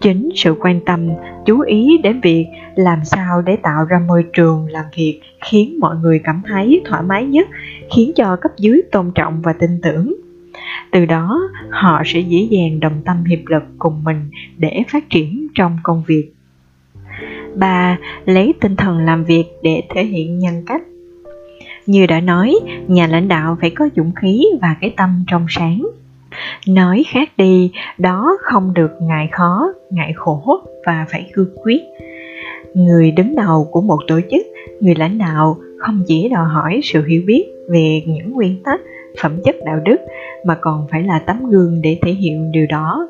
Chính 0.00 0.28
sự 0.34 0.54
quan 0.60 0.80
tâm, 0.86 1.08
chú 1.44 1.60
ý 1.60 1.98
đến 2.02 2.20
việc 2.20 2.46
làm 2.74 3.04
sao 3.04 3.42
để 3.42 3.56
tạo 3.56 3.84
ra 3.84 3.98
môi 3.98 4.24
trường 4.32 4.66
làm 4.66 4.84
việc 4.96 5.20
khiến 5.44 5.80
mọi 5.80 5.96
người 5.96 6.20
cảm 6.24 6.42
thấy 6.46 6.82
thoải 6.84 7.02
mái 7.02 7.24
nhất, 7.24 7.48
khiến 7.94 8.12
cho 8.16 8.36
cấp 8.36 8.52
dưới 8.58 8.82
tôn 8.92 9.10
trọng 9.14 9.42
và 9.42 9.52
tin 9.52 9.70
tưởng. 9.82 10.14
Từ 10.90 11.06
đó, 11.06 11.40
họ 11.70 12.02
sẽ 12.04 12.20
dễ 12.20 12.38
dàng 12.50 12.80
đồng 12.80 13.02
tâm 13.04 13.24
hiệp 13.24 13.38
lực 13.46 13.62
cùng 13.78 14.04
mình 14.04 14.30
để 14.56 14.82
phát 14.88 15.10
triển 15.10 15.46
trong 15.54 15.78
công 15.82 16.02
việc. 16.06 16.33
3. 17.54 17.98
Lấy 18.24 18.54
tinh 18.60 18.76
thần 18.76 18.98
làm 18.98 19.24
việc 19.24 19.44
để 19.62 19.82
thể 19.94 20.04
hiện 20.04 20.38
nhân 20.38 20.62
cách. 20.66 20.82
Như 21.86 22.06
đã 22.06 22.20
nói, 22.20 22.58
nhà 22.86 23.06
lãnh 23.06 23.28
đạo 23.28 23.56
phải 23.60 23.70
có 23.70 23.88
dũng 23.96 24.12
khí 24.14 24.44
và 24.62 24.76
cái 24.80 24.94
tâm 24.96 25.24
trong 25.30 25.46
sáng. 25.48 25.82
Nói 26.68 27.04
khác 27.06 27.28
đi, 27.36 27.70
đó 27.98 28.36
không 28.40 28.74
được 28.74 28.90
ngại 29.00 29.28
khó, 29.32 29.68
ngại 29.90 30.12
khổ 30.16 30.60
và 30.86 31.06
phải 31.10 31.30
cương 31.32 31.56
quyết. 31.62 31.80
Người 32.74 33.10
đứng 33.10 33.36
đầu 33.36 33.68
của 33.70 33.80
một 33.80 33.98
tổ 34.06 34.20
chức, 34.30 34.46
người 34.80 34.94
lãnh 34.94 35.18
đạo 35.18 35.56
không 35.78 36.04
chỉ 36.06 36.28
đòi 36.28 36.48
hỏi 36.48 36.80
sự 36.82 37.06
hiểu 37.06 37.22
biết 37.26 37.44
về 37.68 38.02
những 38.06 38.32
nguyên 38.32 38.62
tắc, 38.62 38.80
phẩm 39.22 39.40
chất 39.44 39.56
đạo 39.66 39.80
đức 39.84 39.96
mà 40.46 40.54
còn 40.54 40.86
phải 40.90 41.02
là 41.02 41.18
tấm 41.18 41.50
gương 41.50 41.82
để 41.82 41.98
thể 42.02 42.12
hiện 42.12 42.52
điều 42.52 42.66
đó 42.66 43.08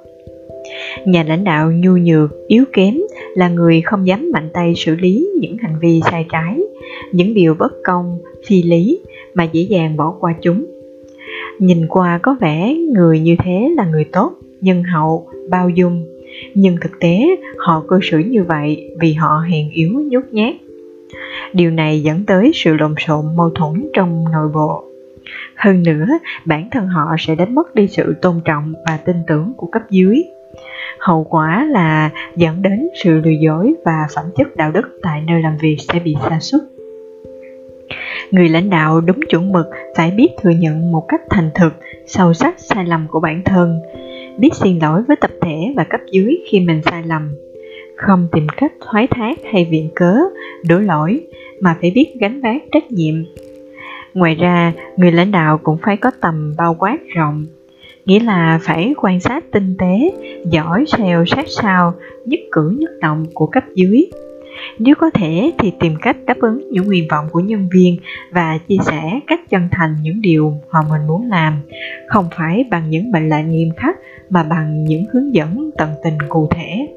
nhà 1.05 1.22
lãnh 1.22 1.44
đạo 1.44 1.72
nhu 1.72 1.96
nhược, 1.96 2.31
yếu 2.48 2.64
kém 2.72 2.94
là 3.35 3.48
người 3.48 3.81
không 3.81 4.07
dám 4.07 4.31
mạnh 4.33 4.48
tay 4.53 4.74
xử 4.77 4.94
lý 4.94 5.29
những 5.40 5.57
hành 5.57 5.79
vi 5.81 6.00
sai 6.11 6.27
trái, 6.33 6.61
những 7.12 7.35
điều 7.35 7.55
bất 7.55 7.72
công, 7.85 8.18
phi 8.46 8.62
lý 8.62 9.00
mà 9.35 9.44
dễ 9.44 9.62
dàng 9.62 9.96
bỏ 9.96 10.14
qua 10.20 10.35
chúng. 10.42 10.66
Nhìn 11.59 11.87
qua 11.88 12.18
có 12.22 12.37
vẻ 12.40 12.74
người 12.74 13.20
như 13.20 13.37
thế 13.44 13.70
là 13.77 13.85
người 13.85 14.05
tốt, 14.05 14.33
nhân 14.61 14.83
hậu, 14.83 15.27
bao 15.50 15.68
dung. 15.68 16.07
Nhưng 16.55 16.77
thực 16.81 17.00
tế, 17.00 17.27
họ 17.57 17.85
cư 17.88 18.00
xử 18.03 18.18
như 18.18 18.44
vậy 18.44 18.90
vì 19.00 19.12
họ 19.12 19.44
hèn 19.50 19.70
yếu, 19.70 19.90
nhút 20.11 20.24
nhát. 20.31 20.55
Điều 21.53 21.70
này 21.70 22.03
dẫn 22.03 22.24
tới 22.27 22.50
sự 22.55 22.77
lộn 22.77 22.94
xộn, 23.07 23.37
mâu 23.37 23.50
thuẫn 23.50 23.88
trong 23.92 24.24
nội 24.33 24.48
bộ. 24.55 24.85
Hơn 25.57 25.83
nữa, 25.83 26.07
bản 26.44 26.68
thân 26.70 26.87
họ 26.87 27.16
sẽ 27.18 27.35
đánh 27.35 27.55
mất 27.55 27.74
đi 27.74 27.88
sự 27.88 28.14
tôn 28.22 28.40
trọng 28.44 28.74
và 28.87 28.96
tin 28.96 29.16
tưởng 29.27 29.53
của 29.57 29.66
cấp 29.66 29.83
dưới 29.90 30.24
hậu 31.05 31.25
quả 31.25 31.64
là 31.71 32.11
dẫn 32.37 32.62
đến 32.62 32.88
sự 33.05 33.21
lừa 33.21 33.31
dối 33.31 33.75
và 33.85 34.07
phẩm 34.14 34.25
chất 34.37 34.57
đạo 34.57 34.73
đức 34.73 34.99
tại 35.03 35.23
nơi 35.27 35.43
làm 35.43 35.57
việc 35.57 35.77
sẽ 35.79 35.99
bị 35.99 36.17
sa 36.29 36.40
sút. 36.40 36.61
Người 38.31 38.49
lãnh 38.49 38.71
đạo 38.71 39.01
đúng 39.01 39.21
chuẩn 39.29 39.53
mực 39.53 39.67
phải 39.97 40.11
biết 40.11 40.29
thừa 40.43 40.51
nhận 40.51 40.93
một 40.93 41.05
cách 41.09 41.21
thành 41.31 41.51
thực 41.55 41.73
sâu 42.07 42.35
sắc 42.35 42.55
sai 42.59 42.85
lầm 42.85 43.07
của 43.11 43.21
bản 43.21 43.43
thân, 43.45 43.81
biết 44.38 44.55
xin 44.55 44.79
lỗi 44.79 45.03
với 45.09 45.17
tập 45.17 45.31
thể 45.40 45.73
và 45.77 45.85
cấp 45.85 46.01
dưới 46.11 46.38
khi 46.51 46.61
mình 46.61 46.81
sai 46.90 47.03
lầm. 47.07 47.35
Không 47.97 48.29
tìm 48.33 48.47
cách 48.57 48.73
thoái 48.81 49.07
thác 49.07 49.38
hay 49.53 49.69
viện 49.71 49.90
cớ, 49.95 50.17
đổ 50.69 50.79
lỗi, 50.79 51.27
mà 51.61 51.77
phải 51.81 51.90
biết 51.90 52.14
gánh 52.21 52.40
vác 52.40 52.62
trách 52.73 52.90
nhiệm. 52.90 53.14
Ngoài 54.14 54.35
ra, 54.35 54.73
người 54.97 55.12
lãnh 55.12 55.33
đạo 55.33 55.59
cũng 55.62 55.79
phải 55.83 55.97
có 55.97 56.11
tầm 56.21 56.55
bao 56.59 56.77
quát 56.79 56.97
rộng 57.14 57.47
nghĩa 58.07 58.21
là 58.21 58.59
phải 58.62 58.95
quan 58.97 59.21
sát 59.21 59.45
tinh 59.53 59.77
tế, 59.79 60.11
giỏi 60.51 60.85
xèo 60.88 61.25
sát 61.25 61.45
sao, 61.49 61.95
nhất 62.25 62.40
cử 62.53 62.77
nhất 62.79 62.90
động 63.01 63.27
của 63.35 63.47
cấp 63.47 63.64
dưới. 63.75 64.07
Nếu 64.79 64.95
có 64.95 65.11
thể 65.11 65.53
thì 65.59 65.73
tìm 65.81 65.95
cách 66.03 66.17
đáp 66.27 66.38
ứng 66.40 66.71
những 66.71 66.87
nguyện 66.87 67.05
vọng 67.11 67.27
của 67.33 67.40
nhân 67.40 67.69
viên 67.73 67.97
và 68.31 68.59
chia 68.69 68.77
sẻ 68.83 69.21
cách 69.27 69.40
chân 69.51 69.69
thành 69.71 69.97
những 70.03 70.21
điều 70.21 70.53
họ 70.69 70.85
mình 70.90 71.07
muốn 71.07 71.31
làm, 71.31 71.61
không 72.09 72.25
phải 72.37 72.64
bằng 72.71 72.90
những 72.90 73.11
mệnh 73.11 73.29
lệnh 73.29 73.51
nghiêm 73.51 73.69
khắc 73.77 73.97
mà 74.31 74.43
bằng 74.43 74.85
những 74.85 75.05
hướng 75.12 75.35
dẫn 75.35 75.71
tận 75.79 75.90
tình 76.05 76.19
cụ 76.29 76.49
thể. 76.51 76.88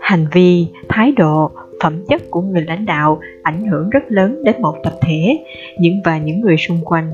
Hành 0.00 0.26
vi, 0.32 0.66
thái 0.88 1.12
độ, 1.12 1.50
phẩm 1.82 2.04
chất 2.08 2.22
của 2.30 2.40
người 2.40 2.62
lãnh 2.62 2.86
đạo 2.86 3.20
ảnh 3.42 3.66
hưởng 3.66 3.90
rất 3.90 4.02
lớn 4.08 4.44
đến 4.44 4.62
một 4.62 4.76
tập 4.84 4.92
thể 5.02 5.38
những 5.78 6.00
và 6.04 6.18
những 6.18 6.40
người 6.40 6.56
xung 6.56 6.80
quanh 6.84 7.12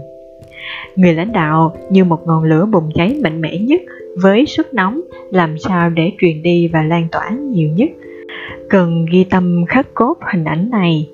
Người 0.97 1.15
lãnh 1.15 1.33
đạo 1.33 1.77
như 1.91 2.05
một 2.05 2.27
ngọn 2.27 2.45
lửa 2.45 2.67
bùng 2.67 2.91
cháy 2.95 3.17
mạnh 3.23 3.41
mẽ 3.41 3.59
nhất 3.59 3.81
với 4.23 4.47
sức 4.47 4.75
nóng 4.75 5.01
làm 5.31 5.59
sao 5.59 5.91
để 5.91 6.13
truyền 6.21 6.43
đi 6.43 6.69
và 6.69 6.83
lan 6.83 7.09
tỏa 7.13 7.31
nhiều 7.31 7.69
nhất. 7.69 7.91
Cần 8.71 9.07
ghi 9.13 9.25
tâm 9.25 9.65
khắc 9.69 9.95
cốt 9.95 10.15
hình 10.33 10.45
ảnh 10.45 10.71
này. 10.71 11.09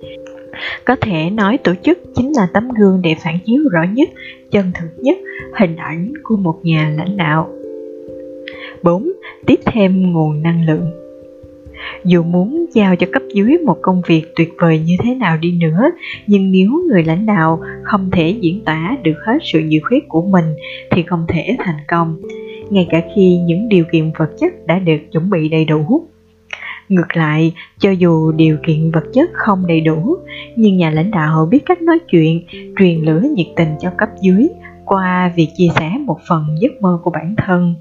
Có 0.85 0.96
thể 0.96 1.31
nói 1.31 1.59
tổ 1.59 1.72
chức 1.83 1.98
chính 2.16 2.33
là 2.37 2.48
tấm 2.53 2.68
gương 2.79 3.03
để 3.03 3.14
phản 3.25 3.38
chiếu 3.46 3.62
rõ 3.72 3.83
nhất, 3.92 4.09
chân 4.51 4.72
thực 4.75 4.88
nhất 4.96 5.16
hình 5.59 5.77
ảnh 5.77 6.12
của 6.22 6.37
một 6.37 6.59
nhà 6.62 6.94
lãnh 6.96 7.16
đạo. 7.16 7.48
4. 8.83 9.12
Tiếp 9.46 9.61
thêm 9.64 10.12
nguồn 10.12 10.42
năng 10.42 10.66
lượng 10.66 11.02
dù 12.05 12.23
muốn 12.23 12.66
giao 12.73 12.97
cho 12.97 13.07
cấp 13.12 13.23
dưới 13.35 13.59
một 13.59 13.79
công 13.83 14.03
việc 14.07 14.23
tuyệt 14.37 14.53
vời 14.59 14.79
như 14.87 14.97
thế 15.03 15.14
nào 15.14 15.37
đi 15.37 15.53
nữa, 15.53 15.90
nhưng 16.27 16.53
nếu 16.53 16.71
người 16.88 17.05
lãnh 17.05 17.27
đạo 17.27 17.61
không 17.83 18.11
thể 18.11 18.37
diễn 18.40 18.64
tả 18.64 18.97
được 19.03 19.16
hết 19.27 19.38
sự 19.42 19.61
nhiệt 19.61 19.83
huyết 19.90 20.03
của 20.09 20.23
mình, 20.23 20.45
thì 20.90 21.03
không 21.03 21.25
thể 21.29 21.57
thành 21.59 21.79
công, 21.88 22.16
ngay 22.71 22.87
cả 22.90 23.03
khi 23.14 23.38
những 23.38 23.68
điều 23.68 23.85
kiện 23.92 24.12
vật 24.18 24.31
chất 24.40 24.66
đã 24.66 24.79
được 24.79 24.99
chuẩn 25.12 25.31
bị 25.31 25.49
đầy 25.49 25.64
đủ. 25.64 26.07
Ngược 26.88 27.16
lại, 27.16 27.53
cho 27.79 27.90
dù 27.90 28.33
điều 28.33 28.57
kiện 28.66 28.90
vật 28.90 29.05
chất 29.12 29.31
không 29.33 29.66
đầy 29.66 29.81
đủ, 29.81 30.16
nhưng 30.57 30.77
nhà 30.77 30.90
lãnh 30.90 31.11
đạo 31.11 31.49
biết 31.51 31.66
cách 31.66 31.83
nói 31.83 31.99
chuyện, 32.11 32.42
truyền 32.79 33.01
lửa 33.01 33.23
nhiệt 33.35 33.47
tình 33.57 33.68
cho 33.81 33.90
cấp 33.99 34.09
dưới 34.23 34.49
qua 34.93 35.33
việc 35.37 35.49
chia 35.57 35.69
sẻ 35.77 35.93
một 36.07 36.19
phần 36.29 36.47
giấc 36.59 36.73
mơ 36.83 36.99
của 37.03 37.11
bản 37.11 37.35
thân. 37.37 37.75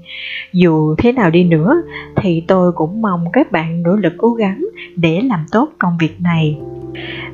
Dù 0.52 0.94
thế 0.98 1.12
nào 1.12 1.30
đi 1.30 1.44
nữa, 1.44 1.82
thì 2.16 2.44
tôi 2.48 2.72
cũng 2.72 3.02
mong 3.02 3.24
các 3.32 3.52
bạn 3.52 3.82
nỗ 3.82 3.96
lực 3.96 4.12
cố 4.18 4.34
gắng 4.34 4.64
để 4.96 5.20
làm 5.20 5.44
tốt 5.52 5.68
công 5.78 5.96
việc 6.00 6.20
này. 6.20 6.58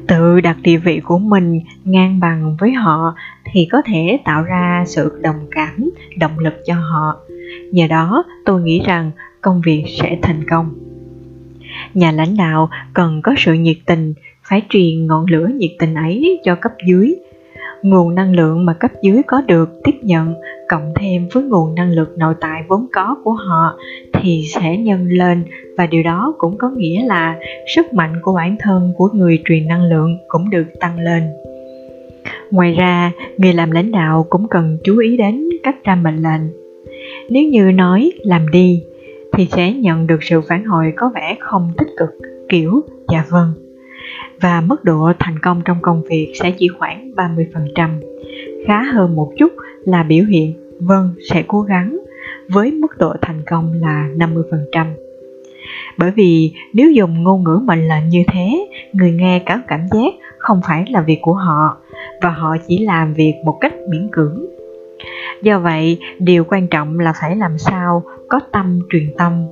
Tự 0.06 0.40
đặt 0.40 0.56
địa 0.62 0.76
vị 0.76 1.00
của 1.04 1.18
mình 1.18 1.60
ngang 1.84 2.20
bằng 2.20 2.56
với 2.60 2.72
họ 2.72 3.14
thì 3.52 3.68
có 3.72 3.82
thể 3.84 4.18
tạo 4.24 4.42
ra 4.42 4.84
sự 4.86 5.18
đồng 5.22 5.46
cảm, 5.50 5.90
động 6.16 6.38
lực 6.38 6.54
cho 6.66 6.74
họ. 6.74 7.16
Nhờ 7.72 7.86
đó, 7.86 8.24
tôi 8.44 8.62
nghĩ 8.62 8.80
rằng 8.86 9.10
công 9.40 9.60
việc 9.64 9.84
sẽ 9.88 10.18
thành 10.22 10.44
công. 10.50 10.74
Nhà 11.94 12.12
lãnh 12.12 12.36
đạo 12.36 12.70
cần 12.94 13.20
có 13.22 13.34
sự 13.38 13.52
nhiệt 13.52 13.76
tình, 13.86 14.14
phải 14.42 14.62
truyền 14.68 15.06
ngọn 15.06 15.26
lửa 15.30 15.48
nhiệt 15.56 15.70
tình 15.78 15.94
ấy 15.94 16.40
cho 16.44 16.54
cấp 16.54 16.72
dưới 16.88 17.14
nguồn 17.82 18.14
năng 18.14 18.34
lượng 18.34 18.64
mà 18.64 18.74
cấp 18.74 18.90
dưới 19.02 19.22
có 19.26 19.42
được 19.46 19.80
tiếp 19.84 19.94
nhận 20.02 20.34
cộng 20.68 20.92
thêm 20.94 21.28
với 21.32 21.42
nguồn 21.42 21.74
năng 21.74 21.90
lượng 21.90 22.08
nội 22.16 22.34
tại 22.40 22.62
vốn 22.68 22.86
có 22.92 23.16
của 23.24 23.32
họ 23.32 23.78
thì 24.12 24.42
sẽ 24.54 24.76
nhân 24.76 25.06
lên 25.10 25.44
và 25.76 25.86
điều 25.86 26.02
đó 26.02 26.34
cũng 26.38 26.58
có 26.58 26.70
nghĩa 26.70 27.06
là 27.06 27.38
sức 27.74 27.92
mạnh 27.92 28.14
của 28.22 28.32
bản 28.32 28.56
thân 28.60 28.92
của 28.96 29.08
người 29.12 29.42
truyền 29.44 29.68
năng 29.68 29.84
lượng 29.84 30.18
cũng 30.28 30.50
được 30.50 30.64
tăng 30.80 30.98
lên. 31.00 31.22
Ngoài 32.50 32.72
ra, 32.72 33.12
người 33.36 33.52
làm 33.52 33.70
lãnh 33.70 33.90
đạo 33.90 34.26
cũng 34.30 34.48
cần 34.48 34.78
chú 34.84 34.98
ý 34.98 35.16
đến 35.16 35.48
cách 35.62 35.84
ra 35.84 35.94
mệnh 35.94 36.16
lệnh. 36.16 36.42
Nếu 37.30 37.42
như 37.42 37.70
nói 37.74 38.12
làm 38.22 38.48
đi 38.50 38.82
thì 39.32 39.46
sẽ 39.46 39.72
nhận 39.72 40.06
được 40.06 40.22
sự 40.22 40.40
phản 40.48 40.64
hồi 40.64 40.92
có 40.96 41.10
vẻ 41.14 41.36
không 41.40 41.72
tích 41.78 41.88
cực, 41.98 42.08
kiểu 42.48 42.82
dạ 43.12 43.24
vâng 43.30 43.67
và 44.40 44.60
mức 44.60 44.84
độ 44.84 45.12
thành 45.18 45.38
công 45.38 45.62
trong 45.64 45.78
công 45.82 46.02
việc 46.02 46.32
sẽ 46.40 46.50
chỉ 46.50 46.68
khoảng 46.68 47.10
30%, 47.16 48.00
khá 48.66 48.82
hơn 48.82 49.16
một 49.16 49.32
chút 49.38 49.52
là 49.84 50.02
biểu 50.02 50.24
hiện 50.24 50.54
vâng 50.80 51.14
sẽ 51.30 51.44
cố 51.46 51.60
gắng 51.60 51.98
với 52.48 52.72
mức 52.72 52.98
độ 52.98 53.14
thành 53.22 53.42
công 53.46 53.72
là 53.72 54.08
50%. 54.16 54.86
Bởi 55.98 56.10
vì 56.10 56.52
nếu 56.72 56.90
dùng 56.90 57.22
ngôn 57.22 57.44
ngữ 57.44 57.60
mệnh 57.64 57.88
lệnh 57.88 58.08
như 58.08 58.22
thế, 58.32 58.68
người 58.92 59.12
nghe 59.12 59.42
có 59.46 59.58
cảm 59.68 59.80
giác 59.90 60.14
không 60.38 60.60
phải 60.66 60.84
là 60.90 61.00
việc 61.00 61.18
của 61.22 61.34
họ 61.34 61.76
và 62.22 62.30
họ 62.30 62.56
chỉ 62.68 62.78
làm 62.78 63.14
việc 63.14 63.34
một 63.44 63.58
cách 63.60 63.74
miễn 63.88 64.08
cưỡng. 64.12 64.46
Do 65.42 65.58
vậy, 65.58 65.98
điều 66.18 66.44
quan 66.44 66.68
trọng 66.68 66.98
là 67.00 67.12
phải 67.20 67.36
làm 67.36 67.58
sao 67.58 68.02
có 68.28 68.40
tâm 68.52 68.80
truyền 68.90 69.14
tâm 69.18 69.48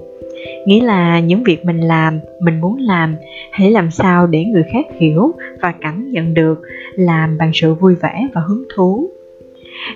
nghĩa 0.66 0.84
là 0.84 1.20
những 1.20 1.42
việc 1.42 1.64
mình 1.64 1.80
làm, 1.80 2.18
mình 2.40 2.60
muốn 2.60 2.76
làm, 2.80 3.14
hãy 3.52 3.70
làm 3.70 3.90
sao 3.90 4.26
để 4.26 4.44
người 4.44 4.64
khác 4.72 4.86
hiểu 5.00 5.34
và 5.62 5.74
cảm 5.80 6.10
nhận 6.10 6.34
được, 6.34 6.62
làm 6.96 7.38
bằng 7.38 7.50
sự 7.54 7.74
vui 7.74 7.94
vẻ 7.94 8.28
và 8.34 8.40
hứng 8.40 8.64
thú 8.74 9.10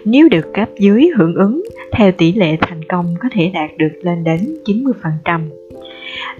nếu 0.05 0.29
được 0.29 0.55
cấp 0.55 0.69
dưới 0.79 1.09
hưởng 1.17 1.35
ứng, 1.35 1.63
theo 1.93 2.13
tỷ 2.13 2.33
lệ 2.33 2.57
thành 2.61 2.85
công 2.85 3.15
có 3.21 3.29
thể 3.33 3.51
đạt 3.55 3.71
được 3.79 3.93
lên 4.03 4.25
đến 4.25 4.41
90%. 4.65 5.41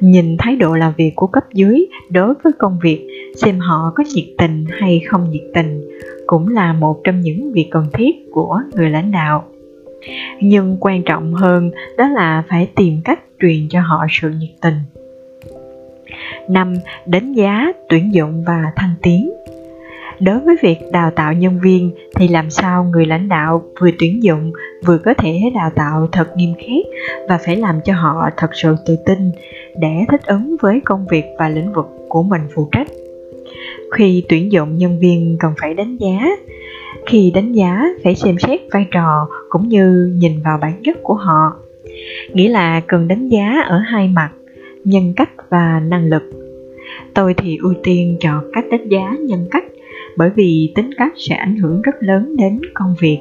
Nhìn 0.01 0.37
thái 0.39 0.57
độ 0.57 0.75
làm 0.75 0.93
việc 0.97 1.13
của 1.17 1.27
cấp 1.27 1.45
dưới 1.55 1.87
đối 2.11 2.35
với 2.43 2.53
công 2.59 2.79
việc, 2.83 3.07
xem 3.37 3.59
họ 3.59 3.93
có 3.97 4.05
nhiệt 4.15 4.27
tình 4.39 4.65
hay 4.81 5.01
không 5.09 5.31
nhiệt 5.31 5.45
tình, 5.55 5.81
cũng 6.27 6.49
là 6.49 6.73
một 6.73 7.01
trong 7.05 7.21
những 7.21 7.53
việc 7.53 7.69
cần 7.71 7.87
thiết 7.93 8.17
của 8.33 8.61
người 8.75 8.91
lãnh 8.91 9.13
đạo 9.13 9.45
nhưng 10.41 10.77
quan 10.81 11.03
trọng 11.03 11.35
hơn 11.35 11.71
đó 11.99 12.09
là 12.09 12.43
phải 12.49 12.69
tìm 12.77 13.01
cách 13.05 13.21
truyền 13.41 13.69
cho 13.71 13.81
họ 13.81 14.07
sự 14.11 14.31
nhiệt 14.31 14.51
tình. 14.61 14.75
5. 16.49 16.75
Đánh 17.07 17.33
giá, 17.33 17.73
tuyển 17.89 18.15
dụng 18.15 18.45
và 18.47 18.73
thăng 18.77 18.95
tiến 19.03 19.31
Đối 20.21 20.41
với 20.41 20.57
việc 20.63 20.79
đào 20.93 21.11
tạo 21.11 21.33
nhân 21.33 21.61
viên 21.61 21.91
thì 22.17 22.29
làm 22.29 22.51
sao 22.51 22.85
người 22.85 23.07
lãnh 23.07 23.29
đạo 23.29 23.63
vừa 23.81 23.91
tuyển 23.99 24.23
dụng 24.23 24.53
vừa 24.87 24.99
có 24.99 25.15
thể 25.15 25.41
đào 25.55 25.71
tạo 25.75 26.09
thật 26.13 26.37
nghiêm 26.37 26.55
khắc 26.55 26.85
và 27.29 27.39
phải 27.39 27.57
làm 27.57 27.81
cho 27.85 27.95
họ 27.95 28.31
thật 28.37 28.51
sự 28.55 28.77
tự 28.87 28.97
tin 29.07 29.31
để 29.77 30.05
thích 30.11 30.27
ứng 30.27 30.57
với 30.61 30.81
công 30.85 31.07
việc 31.11 31.25
và 31.39 31.49
lĩnh 31.49 31.73
vực 31.73 31.87
của 32.09 32.23
mình 32.23 32.41
phụ 32.55 32.69
trách. 32.73 32.87
Khi 33.93 34.25
tuyển 34.29 34.53
dụng 34.53 34.79
nhân 34.79 34.99
viên 34.99 35.37
cần 35.41 35.53
phải 35.61 35.75
đánh 35.75 35.97
giá, 35.97 36.31
khi 37.07 37.31
đánh 37.35 37.53
giá, 37.53 37.85
phải 38.05 38.15
xem 38.15 38.39
xét 38.39 38.61
vai 38.73 38.87
trò 38.91 39.29
cũng 39.49 39.69
như 39.69 40.13
nhìn 40.15 40.43
vào 40.45 40.59
bản 40.59 40.73
chất 40.85 40.97
của 41.03 41.15
họ. 41.15 41.53
Nghĩa 42.33 42.49
là 42.49 42.81
cần 42.81 43.09
đánh 43.09 43.29
giá 43.29 43.63
ở 43.67 43.79
hai 43.79 44.09
mặt, 44.09 44.31
nhân 44.85 45.13
cách 45.17 45.31
và 45.49 45.81
năng 45.81 46.05
lực. 46.05 46.23
Tôi 47.15 47.35
thì 47.35 47.57
ưu 47.57 47.75
tiên 47.83 48.17
chọn 48.21 48.45
cách 48.53 48.65
đánh 48.71 48.89
giá 48.89 49.17
nhân 49.21 49.47
cách, 49.51 49.65
bởi 50.17 50.31
vì 50.37 50.73
tính 50.75 50.91
cách 50.97 51.13
sẽ 51.17 51.35
ảnh 51.35 51.57
hưởng 51.57 51.83
rất 51.83 51.95
lớn 52.01 52.37
đến 52.37 52.61
công 52.75 52.95
việc. 53.01 53.19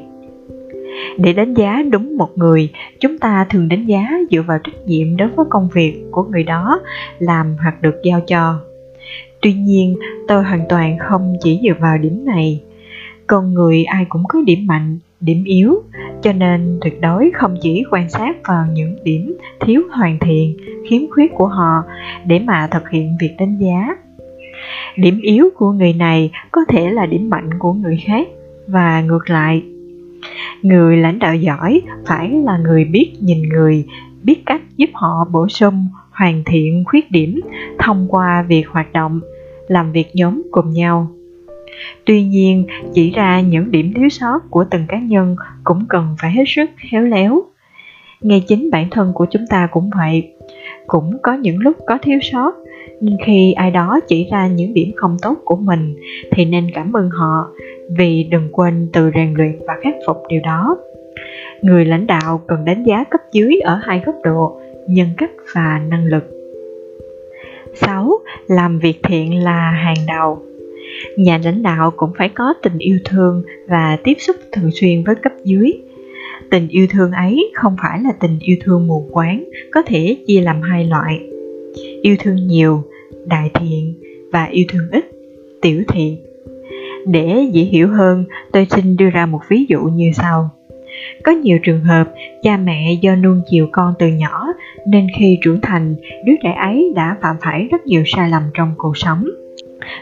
Để 1.18 1.34
đánh 1.34 1.54
giá 1.54 1.84
đúng 1.92 2.18
một 2.18 2.38
người, 2.38 2.70
chúng 3.00 3.18
ta 3.18 3.46
thường 3.50 3.68
đánh 3.70 3.86
giá 3.86 4.10
dựa 4.32 4.42
vào 4.42 4.60
trách 4.64 4.86
nhiệm 4.86 5.18
đối 5.18 5.28
với 5.28 5.46
công 5.50 5.70
việc 5.74 6.04
của 6.12 6.24
người 6.24 6.44
đó 6.44 6.82
làm 7.20 7.56
hoặc 7.62 7.82
được 7.82 7.96
giao 8.04 8.22
cho. 8.28 8.60
Tuy 9.42 9.54
nhiên, 9.54 9.96
tôi 10.28 10.44
hoàn 10.44 10.62
toàn 10.70 10.98
không 11.00 11.36
chỉ 11.44 11.60
dựa 11.64 11.74
vào 11.80 11.98
điểm 11.98 12.26
này 12.26 12.62
con 13.30 13.54
người 13.54 13.84
ai 13.84 14.06
cũng 14.10 14.24
có 14.30 14.42
điểm 14.46 14.68
mạnh, 14.68 15.00
điểm 15.22 15.44
yếu, 15.44 15.84
cho 16.22 16.34
nên 16.34 16.80
tuyệt 16.82 17.02
đối 17.02 17.32
không 17.34 17.56
chỉ 17.62 17.84
quan 17.92 18.10
sát 18.10 18.36
vào 18.48 18.66
những 18.74 18.96
điểm 19.04 19.38
thiếu 19.60 19.82
hoàn 19.92 20.20
thiện, 20.20 20.58
khiếm 20.90 21.02
khuyết 21.12 21.32
của 21.34 21.48
họ 21.48 21.84
để 22.26 22.40
mà 22.40 22.68
thực 22.72 22.90
hiện 22.90 23.18
việc 23.22 23.36
đánh 23.40 23.58
giá. 23.58 23.96
Điểm 24.96 25.20
yếu 25.22 25.50
của 25.56 25.72
người 25.72 25.94
này 25.94 26.32
có 26.52 26.62
thể 26.68 26.90
là 26.90 27.06
điểm 27.06 27.30
mạnh 27.30 27.50
của 27.60 27.74
người 27.74 28.04
khác, 28.06 28.28
và 28.68 29.02
ngược 29.02 29.30
lại, 29.30 29.64
người 30.62 30.98
lãnh 30.98 31.20
đạo 31.20 31.36
giỏi 31.36 31.82
phải 32.06 32.30
là 32.30 32.58
người 32.58 32.86
biết 32.86 33.12
nhìn 33.20 33.42
người, 33.50 33.86
biết 34.24 34.46
cách 34.46 34.62
giúp 34.78 34.90
họ 34.94 35.26
bổ 35.32 35.48
sung 35.48 35.88
hoàn 36.12 36.44
thiện 36.46 36.84
khuyết 36.88 37.12
điểm 37.12 37.42
thông 37.80 38.08
qua 38.10 38.46
việc 38.48 38.68
hoạt 38.70 38.94
động, 38.94 39.20
làm 39.68 39.92
việc 39.92 40.08
nhóm 40.14 40.42
cùng 40.52 40.74
nhau. 40.74 41.08
Tuy 42.06 42.24
nhiên, 42.24 42.66
chỉ 42.94 43.12
ra 43.12 43.42
những 43.42 43.72
điểm 43.72 43.94
thiếu 43.96 44.10
sót 44.10 44.40
của 44.50 44.66
từng 44.72 44.86
cá 44.88 45.00
nhân 45.00 45.36
cũng 45.64 45.86
cần 45.90 46.16
phải 46.22 46.32
hết 46.32 46.44
sức 46.48 46.70
khéo 46.92 47.02
léo. 47.02 47.42
Ngay 48.22 48.44
chính 48.48 48.72
bản 48.72 48.90
thân 48.92 49.12
của 49.16 49.26
chúng 49.32 49.48
ta 49.50 49.68
cũng 49.72 49.90
vậy, 49.98 50.32
cũng 50.88 51.18
có 51.24 51.34
những 51.34 51.58
lúc 51.60 51.78
có 51.88 51.98
thiếu 52.02 52.20
sót, 52.32 52.52
Nhưng 53.02 53.18
khi 53.26 53.52
ai 53.52 53.72
đó 53.72 54.00
chỉ 54.08 54.28
ra 54.32 54.48
những 54.48 54.74
điểm 54.74 54.92
không 54.96 55.18
tốt 55.22 55.38
của 55.46 55.56
mình 55.56 55.96
thì 56.32 56.46
nên 56.46 56.68
cảm 56.74 56.94
ơn 56.94 57.10
họ 57.10 57.48
vì 57.98 58.24
đừng 58.24 58.50
quên 58.52 58.90
từ 58.94 59.12
rèn 59.16 59.34
luyện 59.34 59.60
và 59.68 59.74
khắc 59.84 59.94
phục 60.08 60.18
điều 60.30 60.42
đó. 60.44 60.78
Người 61.62 61.86
lãnh 61.86 62.08
đạo 62.08 62.42
cần 62.48 62.66
đánh 62.66 62.84
giá 62.84 63.04
cấp 63.04 63.22
dưới 63.32 63.60
ở 63.60 63.76
hai 63.76 64.02
góc 64.06 64.16
độ, 64.24 64.62
nhân 64.88 65.08
cách 65.18 65.32
và 65.56 65.82
năng 65.90 66.06
lực. 66.06 66.24
6. 67.76 68.12
Làm 68.48 68.80
việc 68.80 69.00
thiện 69.04 69.44
là 69.44 69.72
hàng 69.72 70.06
đầu 70.08 70.40
nhà 71.18 71.40
lãnh 71.44 71.64
đạo 71.64 71.92
cũng 71.98 72.12
phải 72.18 72.30
có 72.30 72.54
tình 72.64 72.78
yêu 72.78 73.00
thương 73.06 73.44
và 73.68 73.98
tiếp 74.04 74.14
xúc 74.20 74.36
thường 74.52 74.72
xuyên 74.72 75.04
với 75.04 75.16
cấp 75.16 75.34
dưới. 75.44 75.72
Tình 76.52 76.68
yêu 76.68 76.88
thương 76.90 77.12
ấy 77.12 77.52
không 77.54 77.76
phải 77.82 78.00
là 78.02 78.12
tình 78.20 78.40
yêu 78.40 78.58
thương 78.64 78.88
mù 78.88 79.10
quáng, 79.12 79.44
có 79.72 79.82
thể 79.82 80.18
chia 80.28 80.42
làm 80.42 80.62
hai 80.62 80.86
loại. 80.86 81.20
Yêu 82.02 82.16
thương 82.20 82.48
nhiều, 82.48 82.84
đại 83.26 83.50
thiện, 83.54 83.94
và 84.32 84.46
yêu 84.46 84.66
thương 84.70 84.92
ít, 84.92 85.06
tiểu 85.62 85.84
thiện. 85.88 86.18
Để 87.08 87.50
dễ 87.52 87.62
hiểu 87.62 87.88
hơn, 87.88 88.26
tôi 88.52 88.68
xin 88.70 88.98
đưa 88.98 89.10
ra 89.10 89.26
một 89.26 89.40
ví 89.50 89.66
dụ 89.70 89.80
như 89.80 90.12
sau. 90.14 90.50
Có 91.24 91.32
nhiều 91.32 91.60
trường 91.64 91.84
hợp, 91.84 92.14
cha 92.44 92.58
mẹ 92.58 92.94
do 93.02 93.16
nuông 93.16 93.42
chiều 93.50 93.68
con 93.72 93.94
từ 94.00 94.08
nhỏ, 94.08 94.48
nên 94.88 95.08
khi 95.18 95.38
trưởng 95.42 95.62
thành, 95.62 95.96
đứa 96.26 96.34
trẻ 96.44 96.54
ấy 96.62 96.94
đã 96.96 97.18
phạm 97.22 97.36
phải 97.42 97.68
rất 97.72 97.86
nhiều 97.86 98.04
sai 98.06 98.30
lầm 98.30 98.44
trong 98.54 98.74
cuộc 98.78 98.98
sống. 98.98 99.26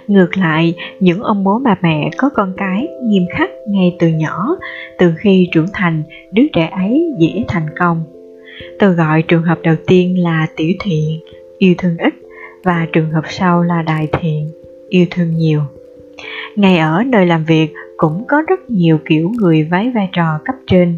Ngược 0.07 0.37
lại, 0.37 0.75
những 0.99 1.21
ông 1.21 1.43
bố 1.43 1.59
bà 1.59 1.75
mẹ 1.81 2.09
có 2.17 2.29
con 2.29 2.53
cái 2.57 2.87
nghiêm 3.03 3.23
khắc 3.37 3.49
ngay 3.67 3.95
từ 3.99 4.07
nhỏ, 4.07 4.57
từ 4.97 5.13
khi 5.17 5.47
trưởng 5.51 5.67
thành, 5.73 6.03
đứa 6.31 6.43
trẻ 6.53 6.69
ấy 6.71 7.13
dễ 7.19 7.43
thành 7.47 7.67
công. 7.79 8.03
Tôi 8.79 8.93
gọi 8.93 9.21
trường 9.21 9.43
hợp 9.43 9.59
đầu 9.63 9.75
tiên 9.87 10.23
là 10.23 10.47
tiểu 10.55 10.73
thiện, 10.79 11.19
yêu 11.57 11.75
thương 11.77 11.97
ít, 11.97 12.13
và 12.63 12.87
trường 12.93 13.11
hợp 13.11 13.23
sau 13.29 13.63
là 13.63 13.81
đại 13.81 14.07
thiện, 14.11 14.49
yêu 14.89 15.05
thương 15.11 15.37
nhiều. 15.37 15.61
Ngay 16.55 16.77
ở 16.77 17.03
nơi 17.03 17.25
làm 17.25 17.43
việc 17.45 17.73
cũng 17.97 18.23
có 18.27 18.41
rất 18.47 18.69
nhiều 18.69 18.99
kiểu 19.09 19.31
người 19.37 19.63
vái 19.63 19.91
vai 19.95 20.09
trò 20.13 20.39
cấp 20.45 20.55
trên. 20.67 20.97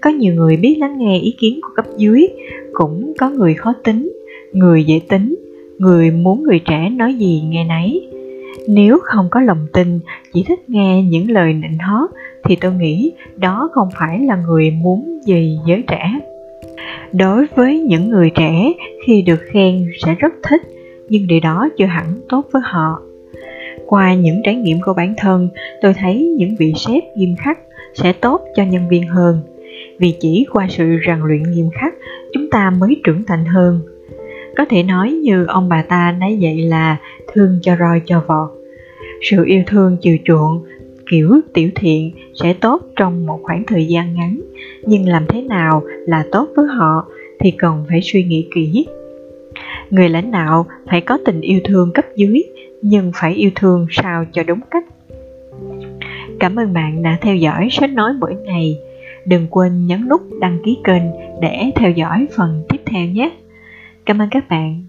Có 0.00 0.10
nhiều 0.10 0.34
người 0.34 0.56
biết 0.56 0.76
lắng 0.78 0.98
nghe 0.98 1.18
ý 1.18 1.34
kiến 1.38 1.60
của 1.62 1.68
cấp 1.76 1.86
dưới, 1.96 2.28
cũng 2.72 3.12
có 3.18 3.30
người 3.30 3.54
khó 3.54 3.74
tính, 3.84 4.12
người 4.52 4.84
dễ 4.84 5.00
tính, 5.08 5.34
người 5.78 6.10
muốn 6.10 6.42
người 6.42 6.58
trẻ 6.58 6.90
nói 6.90 7.14
gì 7.14 7.42
nghe 7.48 7.64
nấy. 7.64 8.08
Nếu 8.68 8.98
không 9.02 9.28
có 9.30 9.40
lòng 9.40 9.66
tin, 9.72 10.00
chỉ 10.32 10.44
thích 10.48 10.68
nghe 10.68 11.02
những 11.02 11.30
lời 11.30 11.54
nịnh 11.54 11.78
hót 11.78 12.10
thì 12.44 12.56
tôi 12.56 12.72
nghĩ 12.72 13.12
đó 13.36 13.70
không 13.72 13.88
phải 13.98 14.20
là 14.20 14.36
người 14.36 14.70
muốn 14.70 15.20
gì 15.24 15.58
giới 15.66 15.84
trẻ. 15.86 16.20
Đối 17.12 17.46
với 17.54 17.80
những 17.80 18.10
người 18.10 18.30
trẻ 18.30 18.72
khi 19.06 19.22
được 19.22 19.40
khen 19.52 19.86
sẽ 20.04 20.14
rất 20.14 20.32
thích, 20.42 20.62
nhưng 21.08 21.26
điều 21.26 21.40
đó 21.40 21.68
chưa 21.78 21.86
hẳn 21.86 22.06
tốt 22.28 22.46
với 22.52 22.62
họ. 22.64 23.00
Qua 23.86 24.14
những 24.14 24.40
trải 24.44 24.54
nghiệm 24.54 24.78
của 24.84 24.94
bản 24.94 25.14
thân, 25.18 25.48
tôi 25.82 25.94
thấy 25.94 26.34
những 26.38 26.56
vị 26.58 26.74
sếp 26.76 27.02
nghiêm 27.16 27.34
khắc 27.38 27.58
sẽ 27.94 28.12
tốt 28.12 28.40
cho 28.56 28.62
nhân 28.64 28.88
viên 28.88 29.08
hơn. 29.08 29.40
Vì 29.98 30.14
chỉ 30.20 30.46
qua 30.52 30.66
sự 30.70 30.84
rèn 31.06 31.18
luyện 31.24 31.42
nghiêm 31.42 31.70
khắc, 31.72 31.94
chúng 32.32 32.50
ta 32.50 32.70
mới 32.70 33.00
trưởng 33.04 33.24
thành 33.26 33.44
hơn. 33.44 33.80
Có 34.56 34.64
thể 34.64 34.82
nói 34.82 35.10
như 35.10 35.44
ông 35.46 35.68
bà 35.68 35.82
ta 35.82 36.16
nói 36.20 36.38
vậy 36.40 36.62
là 36.62 36.96
thương 37.32 37.58
cho 37.62 37.76
roi 37.76 38.00
cho 38.06 38.22
vọt. 38.26 38.50
Sự 39.22 39.44
yêu 39.44 39.62
thương 39.66 39.96
chiều 40.00 40.16
chuộng, 40.24 40.64
kiểu 41.10 41.40
tiểu 41.54 41.70
thiện 41.74 42.10
sẽ 42.34 42.52
tốt 42.52 42.82
trong 42.96 43.26
một 43.26 43.40
khoảng 43.42 43.64
thời 43.66 43.86
gian 43.86 44.14
ngắn, 44.14 44.40
nhưng 44.82 45.08
làm 45.08 45.26
thế 45.28 45.42
nào 45.42 45.82
là 46.06 46.24
tốt 46.32 46.48
với 46.56 46.66
họ 46.66 47.06
thì 47.40 47.50
cần 47.50 47.84
phải 47.88 48.00
suy 48.02 48.24
nghĩ 48.24 48.48
kỹ. 48.54 48.86
Người 49.90 50.08
lãnh 50.08 50.30
đạo 50.30 50.66
phải 50.90 51.00
có 51.00 51.18
tình 51.24 51.40
yêu 51.40 51.60
thương 51.64 51.92
cấp 51.92 52.04
dưới, 52.16 52.42
nhưng 52.82 53.12
phải 53.14 53.34
yêu 53.34 53.50
thương 53.54 53.86
sao 53.90 54.24
cho 54.32 54.42
đúng 54.42 54.60
cách. 54.70 54.84
Cảm 56.40 56.56
ơn 56.56 56.72
bạn 56.72 57.02
đã 57.02 57.18
theo 57.20 57.36
dõi 57.36 57.68
sách 57.70 57.90
nói 57.90 58.12
mỗi 58.20 58.34
ngày. 58.34 58.78
Đừng 59.26 59.46
quên 59.50 59.86
nhấn 59.86 60.08
nút 60.08 60.20
đăng 60.40 60.58
ký 60.64 60.78
kênh 60.84 61.02
để 61.40 61.70
theo 61.74 61.90
dõi 61.90 62.26
phần 62.36 62.62
tiếp 62.68 62.78
theo 62.86 63.06
nhé. 63.06 63.30
Cảm 64.06 64.18
ơn 64.18 64.28
các 64.30 64.48
bạn. 64.48 64.84